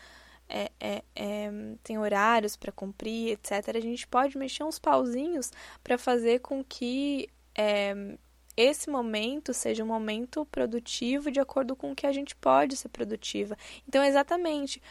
é, 0.48 0.70
é, 0.80 1.02
é, 1.14 1.50
tem 1.82 1.98
horários 1.98 2.56
para 2.56 2.72
cumprir, 2.72 3.32
etc., 3.32 3.76
a 3.76 3.80
gente 3.80 4.06
pode 4.06 4.38
mexer 4.38 4.64
uns 4.64 4.78
pauzinhos 4.78 5.52
para 5.82 5.98
fazer 5.98 6.40
com 6.40 6.64
que 6.64 7.28
é, 7.54 7.94
esse 8.56 8.90
momento 8.90 9.54
seja 9.54 9.84
um 9.84 9.86
momento 9.86 10.44
produtivo 10.46 11.30
de 11.30 11.38
acordo 11.38 11.76
com 11.76 11.92
o 11.92 11.94
que 11.94 12.06
a 12.06 12.12
gente 12.12 12.34
pode 12.34 12.76
ser 12.76 12.88
produtiva. 12.88 13.56
Então, 13.86 14.02
exatamente, 14.02 14.82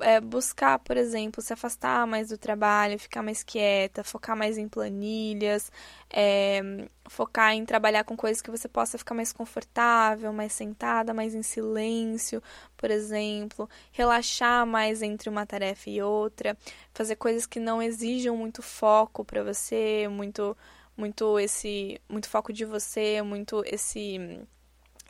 é, 0.00 0.20
buscar, 0.20 0.78
por 0.78 0.96
exemplo, 0.96 1.42
se 1.42 1.52
afastar 1.52 2.06
mais 2.06 2.28
do 2.28 2.38
trabalho, 2.38 2.98
ficar 2.98 3.22
mais 3.22 3.42
quieta, 3.42 4.04
focar 4.04 4.36
mais 4.36 4.58
em 4.58 4.68
planilhas, 4.68 5.70
é, 6.08 6.60
focar 7.08 7.52
em 7.54 7.64
trabalhar 7.64 8.04
com 8.04 8.16
coisas 8.16 8.42
que 8.42 8.50
você 8.50 8.68
possa 8.68 8.98
ficar 8.98 9.14
mais 9.14 9.32
confortável, 9.32 10.32
mais 10.32 10.52
sentada, 10.52 11.14
mais 11.14 11.34
em 11.34 11.42
silêncio, 11.42 12.42
por 12.76 12.90
exemplo, 12.90 13.68
relaxar 13.92 14.66
mais 14.66 15.02
entre 15.02 15.28
uma 15.28 15.46
tarefa 15.46 15.90
e 15.90 16.02
outra, 16.02 16.56
fazer 16.92 17.16
coisas 17.16 17.46
que 17.46 17.60
não 17.60 17.82
exijam 17.82 18.36
muito 18.36 18.62
foco 18.62 19.24
para 19.24 19.42
você, 19.42 20.08
muito, 20.08 20.56
muito 20.96 21.38
esse, 21.38 22.00
muito 22.08 22.28
foco 22.28 22.52
de 22.52 22.64
você, 22.64 23.22
muito 23.22 23.62
esse 23.66 24.40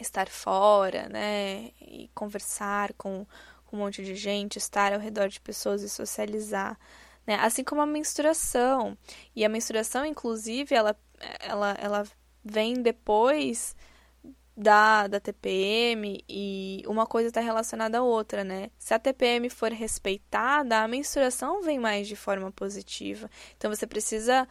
estar 0.01 0.29
fora, 0.29 1.09
né, 1.09 1.71
e 1.81 2.11
conversar 2.15 2.93
com 2.95 3.27
com 3.71 3.77
um 3.77 3.81
monte 3.81 4.05
de 4.05 4.15
gente, 4.15 4.57
estar 4.57 4.93
ao 4.93 4.99
redor 4.99 5.29
de 5.29 5.41
pessoas 5.41 5.83
e 5.83 5.89
socializar. 5.89 6.79
Né? 7.27 7.37
Assim 7.37 7.63
como 7.63 7.81
a 7.81 7.87
menstruação. 7.87 8.99
E 9.35 9.45
a 9.45 9.49
menstruação, 9.49 10.05
inclusive, 10.05 10.75
ela, 10.75 10.97
ela, 11.41 11.77
ela 11.81 12.05
vem 12.45 12.75
depois 12.83 13.77
da, 14.57 15.07
da 15.07 15.21
TPM 15.21 16.23
e 16.29 16.83
uma 16.87 17.07
coisa 17.07 17.29
está 17.29 17.41
relacionada 17.41 17.99
à 17.99 18.03
outra, 18.03 18.45
né? 18.45 18.71
Se 18.79 18.93
a 18.93 18.99
TPM 18.99 19.49
for 19.49 19.73
respeitada, 19.73 20.83
a 20.83 20.89
menstruação 20.89 21.63
vem 21.63 21.79
mais 21.79 22.07
de 22.09 22.17
forma 22.17 22.51
positiva. 22.53 23.31
Então 23.57 23.73
você 23.73 23.87
precisa 23.87 24.47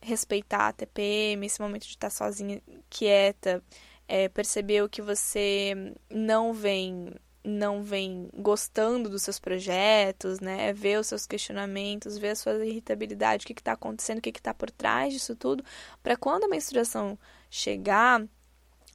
respeitar 0.00 0.68
a 0.68 0.72
TPM, 0.72 1.46
esse 1.46 1.60
momento 1.60 1.82
de 1.84 1.90
estar 1.90 2.10
sozinha, 2.10 2.60
quieta, 2.90 3.62
é, 4.08 4.28
perceber 4.28 4.82
o 4.82 4.88
que 4.88 5.00
você 5.00 5.94
não 6.10 6.52
vem 6.52 7.14
não 7.44 7.82
vem 7.82 8.28
gostando 8.34 9.08
dos 9.08 9.22
seus 9.22 9.38
projetos, 9.38 10.40
né? 10.40 10.72
Ver 10.72 10.98
os 10.98 11.06
seus 11.06 11.26
questionamentos, 11.26 12.16
ver 12.16 12.30
a 12.30 12.36
sua 12.36 12.64
irritabilidade, 12.64 13.44
o 13.44 13.46
que 13.46 13.52
está 13.52 13.72
acontecendo, 13.72 14.18
o 14.18 14.22
que 14.22 14.30
está 14.30 14.54
por 14.54 14.70
trás 14.70 15.12
disso 15.12 15.36
tudo, 15.36 15.62
para 16.02 16.16
quando 16.16 16.44
a 16.44 16.48
menstruação 16.48 17.18
chegar, 17.50 18.26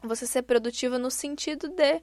você 0.04 0.26
ser 0.26 0.42
produtiva 0.42 0.98
no 0.98 1.12
sentido 1.12 1.70
de 1.70 2.02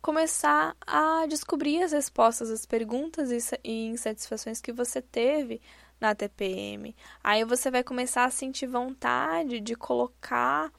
começar 0.00 0.76
a 0.86 1.26
descobrir 1.26 1.82
as 1.82 1.92
respostas 1.92 2.50
às 2.50 2.64
perguntas 2.64 3.30
e 3.64 3.86
insatisfações 3.86 4.60
que 4.60 4.72
você 4.72 5.02
teve 5.02 5.60
na 6.00 6.14
TPM. 6.14 6.94
Aí 7.22 7.44
você 7.44 7.70
vai 7.70 7.82
começar 7.82 8.24
a 8.24 8.30
sentir 8.30 8.66
vontade 8.66 9.60
de 9.60 9.74
colocar 9.74 10.72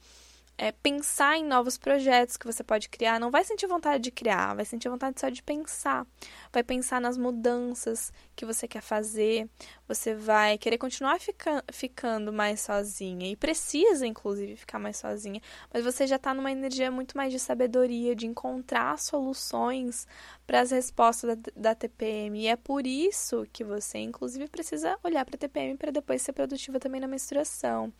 é, 0.58 0.72
pensar 0.72 1.38
em 1.38 1.44
novos 1.44 1.78
projetos 1.78 2.36
que 2.36 2.44
você 2.44 2.64
pode 2.64 2.88
criar. 2.88 3.20
Não 3.20 3.30
vai 3.30 3.44
sentir 3.44 3.68
vontade 3.68 4.02
de 4.02 4.10
criar, 4.10 4.54
vai 4.54 4.64
sentir 4.64 4.88
vontade 4.88 5.20
só 5.20 5.28
de 5.28 5.40
pensar. 5.40 6.04
Vai 6.52 6.64
pensar 6.64 7.00
nas 7.00 7.16
mudanças 7.16 8.12
que 8.34 8.44
você 8.44 8.66
quer 8.66 8.82
fazer. 8.82 9.48
Você 9.86 10.16
vai 10.16 10.58
querer 10.58 10.76
continuar 10.76 11.20
fica, 11.20 11.64
ficando 11.70 12.32
mais 12.32 12.60
sozinha. 12.60 13.30
E 13.30 13.36
precisa, 13.36 14.04
inclusive, 14.04 14.56
ficar 14.56 14.80
mais 14.80 14.96
sozinha. 14.96 15.40
Mas 15.72 15.84
você 15.84 16.08
já 16.08 16.16
está 16.16 16.34
numa 16.34 16.50
energia 16.50 16.90
muito 16.90 17.16
mais 17.16 17.32
de 17.32 17.38
sabedoria, 17.38 18.16
de 18.16 18.26
encontrar 18.26 18.98
soluções 18.98 20.08
para 20.44 20.60
as 20.60 20.72
respostas 20.72 21.36
da, 21.36 21.52
da 21.54 21.74
TPM. 21.76 22.40
E 22.40 22.48
é 22.48 22.56
por 22.56 22.84
isso 22.84 23.46
que 23.52 23.62
você, 23.62 23.98
inclusive, 23.98 24.48
precisa 24.48 24.98
olhar 25.04 25.24
para 25.24 25.36
a 25.36 25.38
TPM 25.38 25.76
para 25.76 25.92
depois 25.92 26.20
ser 26.20 26.32
produtiva 26.32 26.80
também 26.80 27.00
na 27.00 27.06
menstruação. 27.06 27.92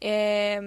É 0.00 0.58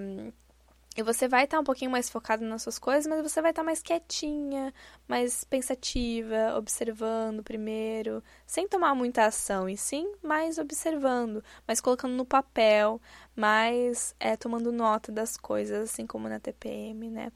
e 0.95 1.03
você 1.03 1.27
vai 1.27 1.43
estar 1.43 1.57
tá 1.57 1.61
um 1.61 1.63
pouquinho 1.63 1.91
mais 1.91 2.09
focado 2.09 2.45
nas 2.45 2.61
suas 2.61 2.79
coisas, 2.79 3.05
mas 3.05 3.21
você 3.21 3.41
vai 3.41 3.51
estar 3.51 3.61
tá 3.61 3.65
mais 3.65 3.81
quietinha, 3.81 4.73
mais 5.07 5.43
pensativa, 5.43 6.55
observando 6.57 7.43
primeiro, 7.43 8.23
sem 8.45 8.67
tomar 8.67 8.95
muita 8.95 9.25
ação, 9.25 9.67
e 9.67 9.75
sim 9.75 10.13
mais 10.23 10.57
observando, 10.57 11.43
mais 11.67 11.81
colocando 11.81 12.13
no 12.13 12.25
papel, 12.25 13.01
mais 13.35 14.15
é, 14.19 14.37
tomando 14.37 14.71
nota 14.71 15.11
das 15.11 15.35
coisas, 15.35 15.89
assim 15.89 16.07
como 16.07 16.29
na 16.29 16.39
TPM, 16.39 17.09
né? 17.09 17.31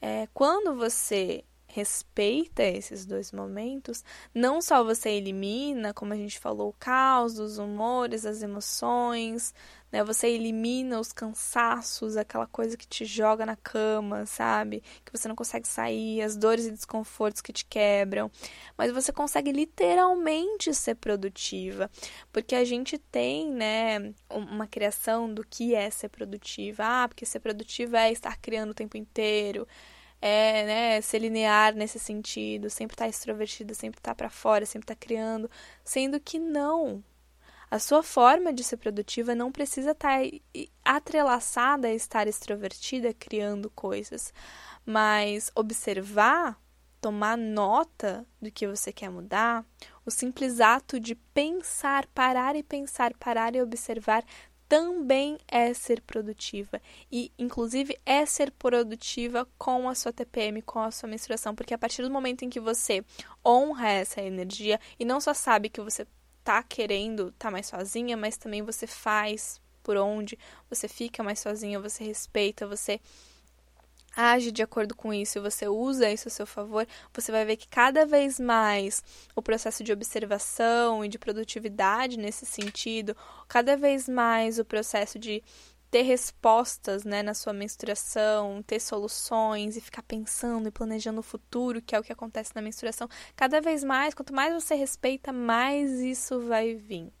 É, 0.00 0.28
quando 0.32 0.74
você 0.76 1.44
respeita 1.72 2.62
esses 2.62 3.06
dois 3.06 3.30
momentos, 3.32 4.04
não 4.34 4.60
só 4.60 4.82
você 4.82 5.10
elimina, 5.10 5.94
como 5.94 6.12
a 6.12 6.16
gente 6.16 6.38
falou, 6.38 6.70
o 6.70 6.74
caos, 6.78 7.38
os 7.38 7.58
humores, 7.58 8.26
as 8.26 8.42
emoções, 8.42 9.54
né? 9.92 10.02
Você 10.04 10.28
elimina 10.28 10.98
os 11.00 11.12
cansaços, 11.12 12.16
aquela 12.16 12.46
coisa 12.46 12.76
que 12.76 12.86
te 12.86 13.04
joga 13.04 13.46
na 13.46 13.56
cama, 13.56 14.26
sabe? 14.26 14.82
Que 15.04 15.12
você 15.12 15.28
não 15.28 15.36
consegue 15.36 15.66
sair, 15.66 16.22
as 16.22 16.36
dores 16.36 16.66
e 16.66 16.70
desconfortos 16.70 17.40
que 17.40 17.52
te 17.52 17.64
quebram, 17.64 18.30
mas 18.76 18.92
você 18.92 19.12
consegue 19.12 19.52
literalmente 19.52 20.74
ser 20.74 20.96
produtiva, 20.96 21.90
porque 22.32 22.54
a 22.54 22.64
gente 22.64 22.98
tem, 22.98 23.50
né, 23.50 24.12
uma 24.28 24.66
criação 24.66 25.32
do 25.32 25.44
que 25.44 25.74
é 25.74 25.90
ser 25.90 26.08
produtiva. 26.08 26.82
Ah, 26.84 27.08
porque 27.08 27.24
ser 27.26 27.40
produtiva 27.40 28.00
é 28.00 28.12
estar 28.12 28.36
criando 28.38 28.70
o 28.70 28.74
tempo 28.74 28.96
inteiro 28.96 29.66
é, 30.20 30.64
né, 30.66 31.00
ser 31.00 31.18
linear 31.18 31.74
nesse 31.74 31.98
sentido, 31.98 32.68
sempre 32.68 32.94
estar 32.94 33.06
tá 33.06 33.08
extrovertida, 33.08 33.74
sempre 33.74 33.98
estar 33.98 34.12
tá 34.12 34.14
para 34.14 34.30
fora, 34.30 34.66
sempre 34.66 34.84
estar 34.84 34.94
tá 34.94 35.00
criando, 35.00 35.50
sendo 35.84 36.20
que 36.20 36.38
não. 36.38 37.02
A 37.70 37.78
sua 37.78 38.02
forma 38.02 38.52
de 38.52 38.64
ser 38.64 38.78
produtiva 38.78 39.34
não 39.34 39.52
precisa 39.52 39.92
estar 39.92 40.18
atrelaçada 40.84 41.86
a 41.86 41.94
estar 41.94 42.26
extrovertida 42.26 43.14
criando 43.14 43.70
coisas, 43.70 44.34
mas 44.84 45.52
observar, 45.54 46.60
tomar 47.00 47.38
nota 47.38 48.26
do 48.42 48.50
que 48.50 48.66
você 48.66 48.92
quer 48.92 49.08
mudar, 49.08 49.64
o 50.04 50.10
simples 50.10 50.60
ato 50.60 50.98
de 50.98 51.14
pensar, 51.14 52.06
parar 52.08 52.56
e 52.56 52.62
pensar, 52.64 53.14
parar 53.14 53.54
e 53.54 53.62
observar 53.62 54.24
também 54.70 55.36
é 55.48 55.74
ser 55.74 56.00
produtiva. 56.00 56.80
E, 57.10 57.32
inclusive, 57.36 57.98
é 58.06 58.24
ser 58.24 58.52
produtiva 58.52 59.44
com 59.58 59.88
a 59.88 59.96
sua 59.96 60.12
TPM, 60.12 60.62
com 60.62 60.78
a 60.78 60.92
sua 60.92 61.08
menstruação. 61.08 61.56
Porque 61.56 61.74
a 61.74 61.78
partir 61.78 62.02
do 62.02 62.10
momento 62.10 62.44
em 62.44 62.48
que 62.48 62.60
você 62.60 63.04
honra 63.44 63.88
essa 63.88 64.22
energia 64.22 64.78
e 64.96 65.04
não 65.04 65.20
só 65.20 65.34
sabe 65.34 65.68
que 65.68 65.80
você 65.80 66.06
tá 66.44 66.62
querendo 66.62 67.32
tá 67.32 67.50
mais 67.50 67.66
sozinha, 67.66 68.16
mas 68.16 68.36
também 68.36 68.62
você 68.62 68.86
faz 68.86 69.60
por 69.82 69.96
onde, 69.96 70.38
você 70.68 70.86
fica 70.86 71.20
mais 71.20 71.40
sozinha, 71.40 71.80
você 71.80 72.04
respeita, 72.04 72.64
você 72.64 73.00
age 74.20 74.52
de 74.52 74.62
acordo 74.62 74.94
com 74.94 75.12
isso 75.12 75.38
e 75.38 75.40
você 75.40 75.68
usa 75.68 76.10
isso 76.10 76.28
a 76.28 76.30
seu 76.30 76.46
favor, 76.46 76.86
você 77.12 77.32
vai 77.32 77.44
ver 77.44 77.56
que 77.56 77.68
cada 77.68 78.04
vez 78.04 78.38
mais 78.38 79.02
o 79.34 79.42
processo 79.42 79.82
de 79.82 79.92
observação 79.92 81.04
e 81.04 81.08
de 81.08 81.18
produtividade 81.18 82.18
nesse 82.18 82.44
sentido, 82.44 83.16
cada 83.48 83.76
vez 83.76 84.08
mais 84.08 84.58
o 84.58 84.64
processo 84.64 85.18
de 85.18 85.42
ter 85.90 86.02
respostas 86.02 87.02
né, 87.02 87.22
na 87.22 87.34
sua 87.34 87.52
menstruação, 87.52 88.62
ter 88.62 88.78
soluções 88.78 89.76
e 89.76 89.80
ficar 89.80 90.02
pensando 90.02 90.68
e 90.68 90.70
planejando 90.70 91.18
o 91.18 91.22
futuro, 91.22 91.82
que 91.82 91.96
é 91.96 91.98
o 91.98 92.02
que 92.02 92.12
acontece 92.12 92.52
na 92.54 92.62
menstruação, 92.62 93.08
cada 93.34 93.60
vez 93.60 93.82
mais, 93.82 94.14
quanto 94.14 94.32
mais 94.32 94.54
você 94.54 94.76
respeita, 94.76 95.32
mais 95.32 95.90
isso 95.98 96.40
vai 96.46 96.74
vir. 96.74 97.12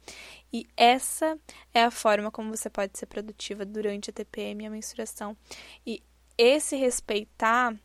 E 0.52 0.66
essa 0.76 1.36
é 1.74 1.82
a 1.82 1.90
forma 1.90 2.30
como 2.30 2.56
você 2.56 2.70
pode 2.70 2.96
ser 2.96 3.06
produtiva 3.06 3.64
durante 3.64 4.10
a 4.10 4.12
TPM 4.12 4.62
e 4.62 4.66
a 4.66 4.70
menstruação. 4.70 5.36
E 5.84 6.02
esse 6.40 6.74
respeitar 6.74 7.76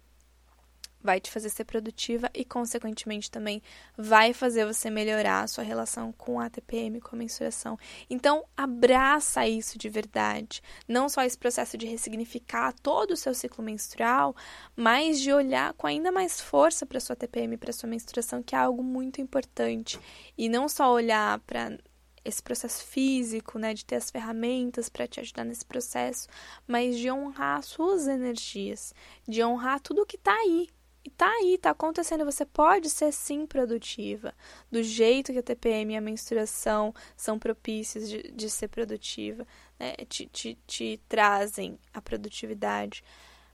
vai 1.05 1.19
te 1.19 1.29
fazer 1.29 1.49
ser 1.49 1.65
produtiva 1.65 2.31
e, 2.33 2.43
consequentemente, 2.43 3.29
também 3.29 3.61
vai 3.95 4.33
fazer 4.33 4.65
você 4.65 4.89
melhorar 4.89 5.41
a 5.41 5.47
sua 5.47 5.63
relação 5.63 6.11
com 6.13 6.39
a 6.39 6.49
TPM, 6.49 6.99
com 6.99 7.15
a 7.15 7.19
mensuração. 7.19 7.77
Então, 8.09 8.43
abraça 8.57 9.47
isso 9.47 9.77
de 9.77 9.87
verdade. 9.87 10.63
Não 10.87 11.07
só 11.07 11.21
esse 11.21 11.37
processo 11.37 11.77
de 11.77 11.85
ressignificar 11.85 12.73
todo 12.81 13.11
o 13.11 13.17
seu 13.17 13.35
ciclo 13.35 13.63
menstrual, 13.63 14.35
mas 14.75 15.19
de 15.19 15.31
olhar 15.31 15.73
com 15.73 15.85
ainda 15.85 16.11
mais 16.11 16.41
força 16.41 16.85
para 16.85 16.99
sua 16.99 17.15
TPM, 17.15 17.57
para 17.57 17.71
sua 17.71 17.89
menstruação, 17.89 18.41
que 18.41 18.55
é 18.55 18.57
algo 18.57 18.81
muito 18.81 19.21
importante. 19.21 19.99
E 20.37 20.49
não 20.49 20.67
só 20.67 20.91
olhar 20.91 21.39
para 21.41 21.77
esse 22.25 22.41
processo 22.41 22.83
físico, 22.83 23.59
né, 23.59 23.73
de 23.73 23.85
ter 23.85 23.95
as 23.95 24.09
ferramentas 24.09 24.89
para 24.89 25.07
te 25.07 25.19
ajudar 25.19 25.45
nesse 25.45 25.63
processo, 25.63 26.27
mas 26.67 26.97
de 26.97 27.09
honrar 27.11 27.61
suas 27.61 28.07
energias, 28.07 28.93
de 29.27 29.43
honrar 29.43 29.79
tudo 29.79 30.05
que 30.05 30.17
está 30.17 30.33
aí. 30.33 30.67
E 31.03 31.09
tá 31.11 31.29
aí, 31.29 31.55
tá 31.59 31.69
acontecendo. 31.69 32.25
Você 32.25 32.43
pode 32.43 32.89
ser 32.89 33.13
sim 33.13 33.45
produtiva, 33.45 34.33
do 34.71 34.81
jeito 34.81 35.31
que 35.31 35.37
a 35.37 35.43
TPM 35.43 35.93
e 35.93 35.97
a 35.97 36.01
menstruação 36.01 36.95
são 37.15 37.37
propícias 37.37 38.09
de, 38.09 38.23
de 38.31 38.49
ser 38.49 38.69
produtiva, 38.69 39.45
né? 39.77 39.93
Te, 40.09 40.25
te, 40.25 40.57
te 40.65 40.99
trazem 41.07 41.77
a 41.93 42.01
produtividade. 42.01 43.03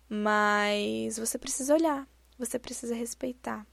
Mas 0.07 1.19
você 1.19 1.37
precisa 1.37 1.73
olhar, 1.73 2.07
você 2.37 2.57
precisa 2.57 2.95
respeitar. 2.95 3.67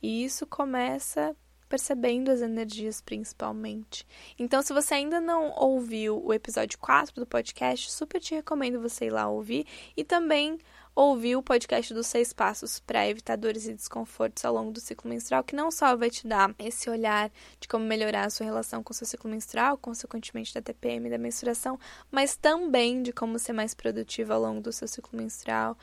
E 0.00 0.24
isso 0.24 0.46
começa 0.46 1.36
percebendo 1.68 2.30
as 2.30 2.40
energias 2.40 3.00
principalmente. 3.00 4.06
Então, 4.38 4.62
se 4.62 4.72
você 4.72 4.94
ainda 4.94 5.20
não 5.20 5.52
ouviu 5.56 6.24
o 6.24 6.32
episódio 6.32 6.78
4 6.78 7.14
do 7.14 7.26
podcast, 7.26 7.90
super 7.90 8.20
te 8.20 8.34
recomendo 8.34 8.80
você 8.80 9.06
ir 9.06 9.10
lá 9.10 9.28
ouvir 9.28 9.66
e 9.96 10.04
também 10.04 10.58
ouvir 10.94 11.34
o 11.34 11.42
podcast 11.42 11.92
dos 11.92 12.06
seis 12.06 12.32
passos 12.32 12.78
para 12.78 13.08
evitar 13.08 13.36
dores 13.36 13.66
e 13.66 13.74
desconfortos 13.74 14.44
ao 14.44 14.54
longo 14.54 14.70
do 14.70 14.80
ciclo 14.80 15.10
menstrual, 15.10 15.42
que 15.42 15.56
não 15.56 15.70
só 15.70 15.96
vai 15.96 16.08
te 16.08 16.26
dar 16.26 16.54
esse 16.56 16.88
olhar 16.88 17.32
de 17.58 17.66
como 17.66 17.84
melhorar 17.84 18.26
a 18.26 18.30
sua 18.30 18.46
relação 18.46 18.82
com 18.82 18.92
o 18.92 18.94
seu 18.94 19.06
ciclo 19.06 19.28
menstrual, 19.28 19.76
consequentemente 19.76 20.54
da 20.54 20.62
TPM 20.62 21.08
e 21.08 21.10
da 21.10 21.18
menstruação, 21.18 21.78
mas 22.10 22.36
também 22.36 23.02
de 23.02 23.12
como 23.12 23.38
ser 23.38 23.52
mais 23.52 23.74
produtiva 23.74 24.34
ao 24.34 24.40
longo 24.40 24.60
do 24.60 24.72
seu 24.72 24.86
ciclo 24.86 25.18
menstrual, 25.18 25.76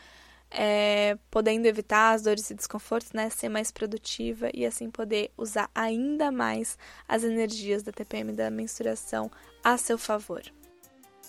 é, 0.52 1.18
podendo 1.30 1.66
evitar 1.66 2.14
as 2.14 2.24
dores 2.24 2.50
e 2.50 2.54
desconfortos, 2.54 3.14
né, 3.14 3.30
ser 3.30 3.50
mais 3.50 3.72
produtiva 3.72 4.50
e 4.54 4.66
assim 4.66 4.92
poder 4.92 5.32
usar 5.38 5.70
ainda 5.74 6.32
mais 6.32 6.78
as 7.08 7.24
energias 7.24 7.84
da 7.84 7.92
TPM 7.92 8.34
da 8.34 8.52
menstruação 8.52 9.32
a 9.64 9.78
seu 9.78 9.98
favor. 9.98 10.44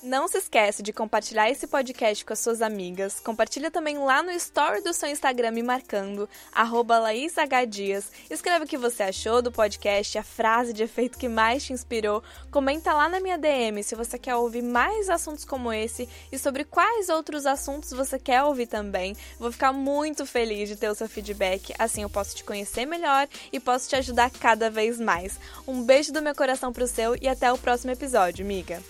Não 0.02 0.26
se 0.26 0.38
esquece 0.38 0.82
de 0.82 0.92
compartilhar 0.92 1.48
esse 1.48 1.64
podcast 1.64 2.24
com 2.24 2.32
as 2.32 2.40
suas 2.40 2.60
amigas. 2.60 3.20
Compartilha 3.20 3.70
também 3.70 3.98
lá 3.98 4.20
no 4.20 4.32
story 4.32 4.80
do 4.80 4.92
seu 4.92 5.08
Instagram 5.08 5.52
me 5.52 5.62
marcando, 5.62 6.28
LaísHDias. 6.52 8.10
Escreve 8.28 8.64
o 8.64 8.68
que 8.68 8.76
você 8.76 9.04
achou 9.04 9.40
do 9.40 9.52
podcast, 9.52 10.18
a 10.18 10.24
frase 10.24 10.72
de 10.72 10.82
efeito 10.82 11.16
que 11.16 11.28
mais 11.28 11.62
te 11.62 11.72
inspirou. 11.72 12.20
Comenta 12.50 12.92
lá 12.92 13.08
na 13.08 13.20
minha 13.20 13.38
DM 13.38 13.80
se 13.84 13.94
você 13.94 14.18
quer 14.18 14.34
ouvir 14.34 14.62
mais 14.62 15.08
assuntos 15.08 15.44
como 15.44 15.72
esse 15.72 16.08
e 16.32 16.38
sobre 16.38 16.64
quais 16.64 17.08
outros 17.08 17.46
assuntos 17.46 17.92
você 17.92 18.18
quer 18.18 18.42
ouvir 18.42 18.66
também. 18.66 19.16
Vou 19.38 19.52
ficar 19.52 19.72
muito 19.72 20.26
feliz 20.26 20.68
de 20.68 20.74
ter 20.74 20.90
o 20.90 20.96
seu 20.96 21.08
feedback, 21.08 21.72
assim 21.78 22.02
eu 22.02 22.10
posso 22.10 22.34
te 22.34 22.42
conhecer 22.42 22.86
melhor 22.86 23.28
e 23.52 23.60
posso 23.60 23.88
te 23.88 23.94
ajudar 23.94 24.32
cada 24.32 24.68
vez 24.68 24.98
mais. 24.98 25.38
Um 25.64 25.84
beijo 25.84 26.12
do 26.12 26.20
meu 26.20 26.34
coração 26.34 26.72
pro 26.72 26.88
seu 26.88 27.14
e 27.22 27.28
até 27.28 27.52
o 27.52 27.58
próximo 27.58 27.92
episódio, 27.92 28.44
amiga! 28.44 28.82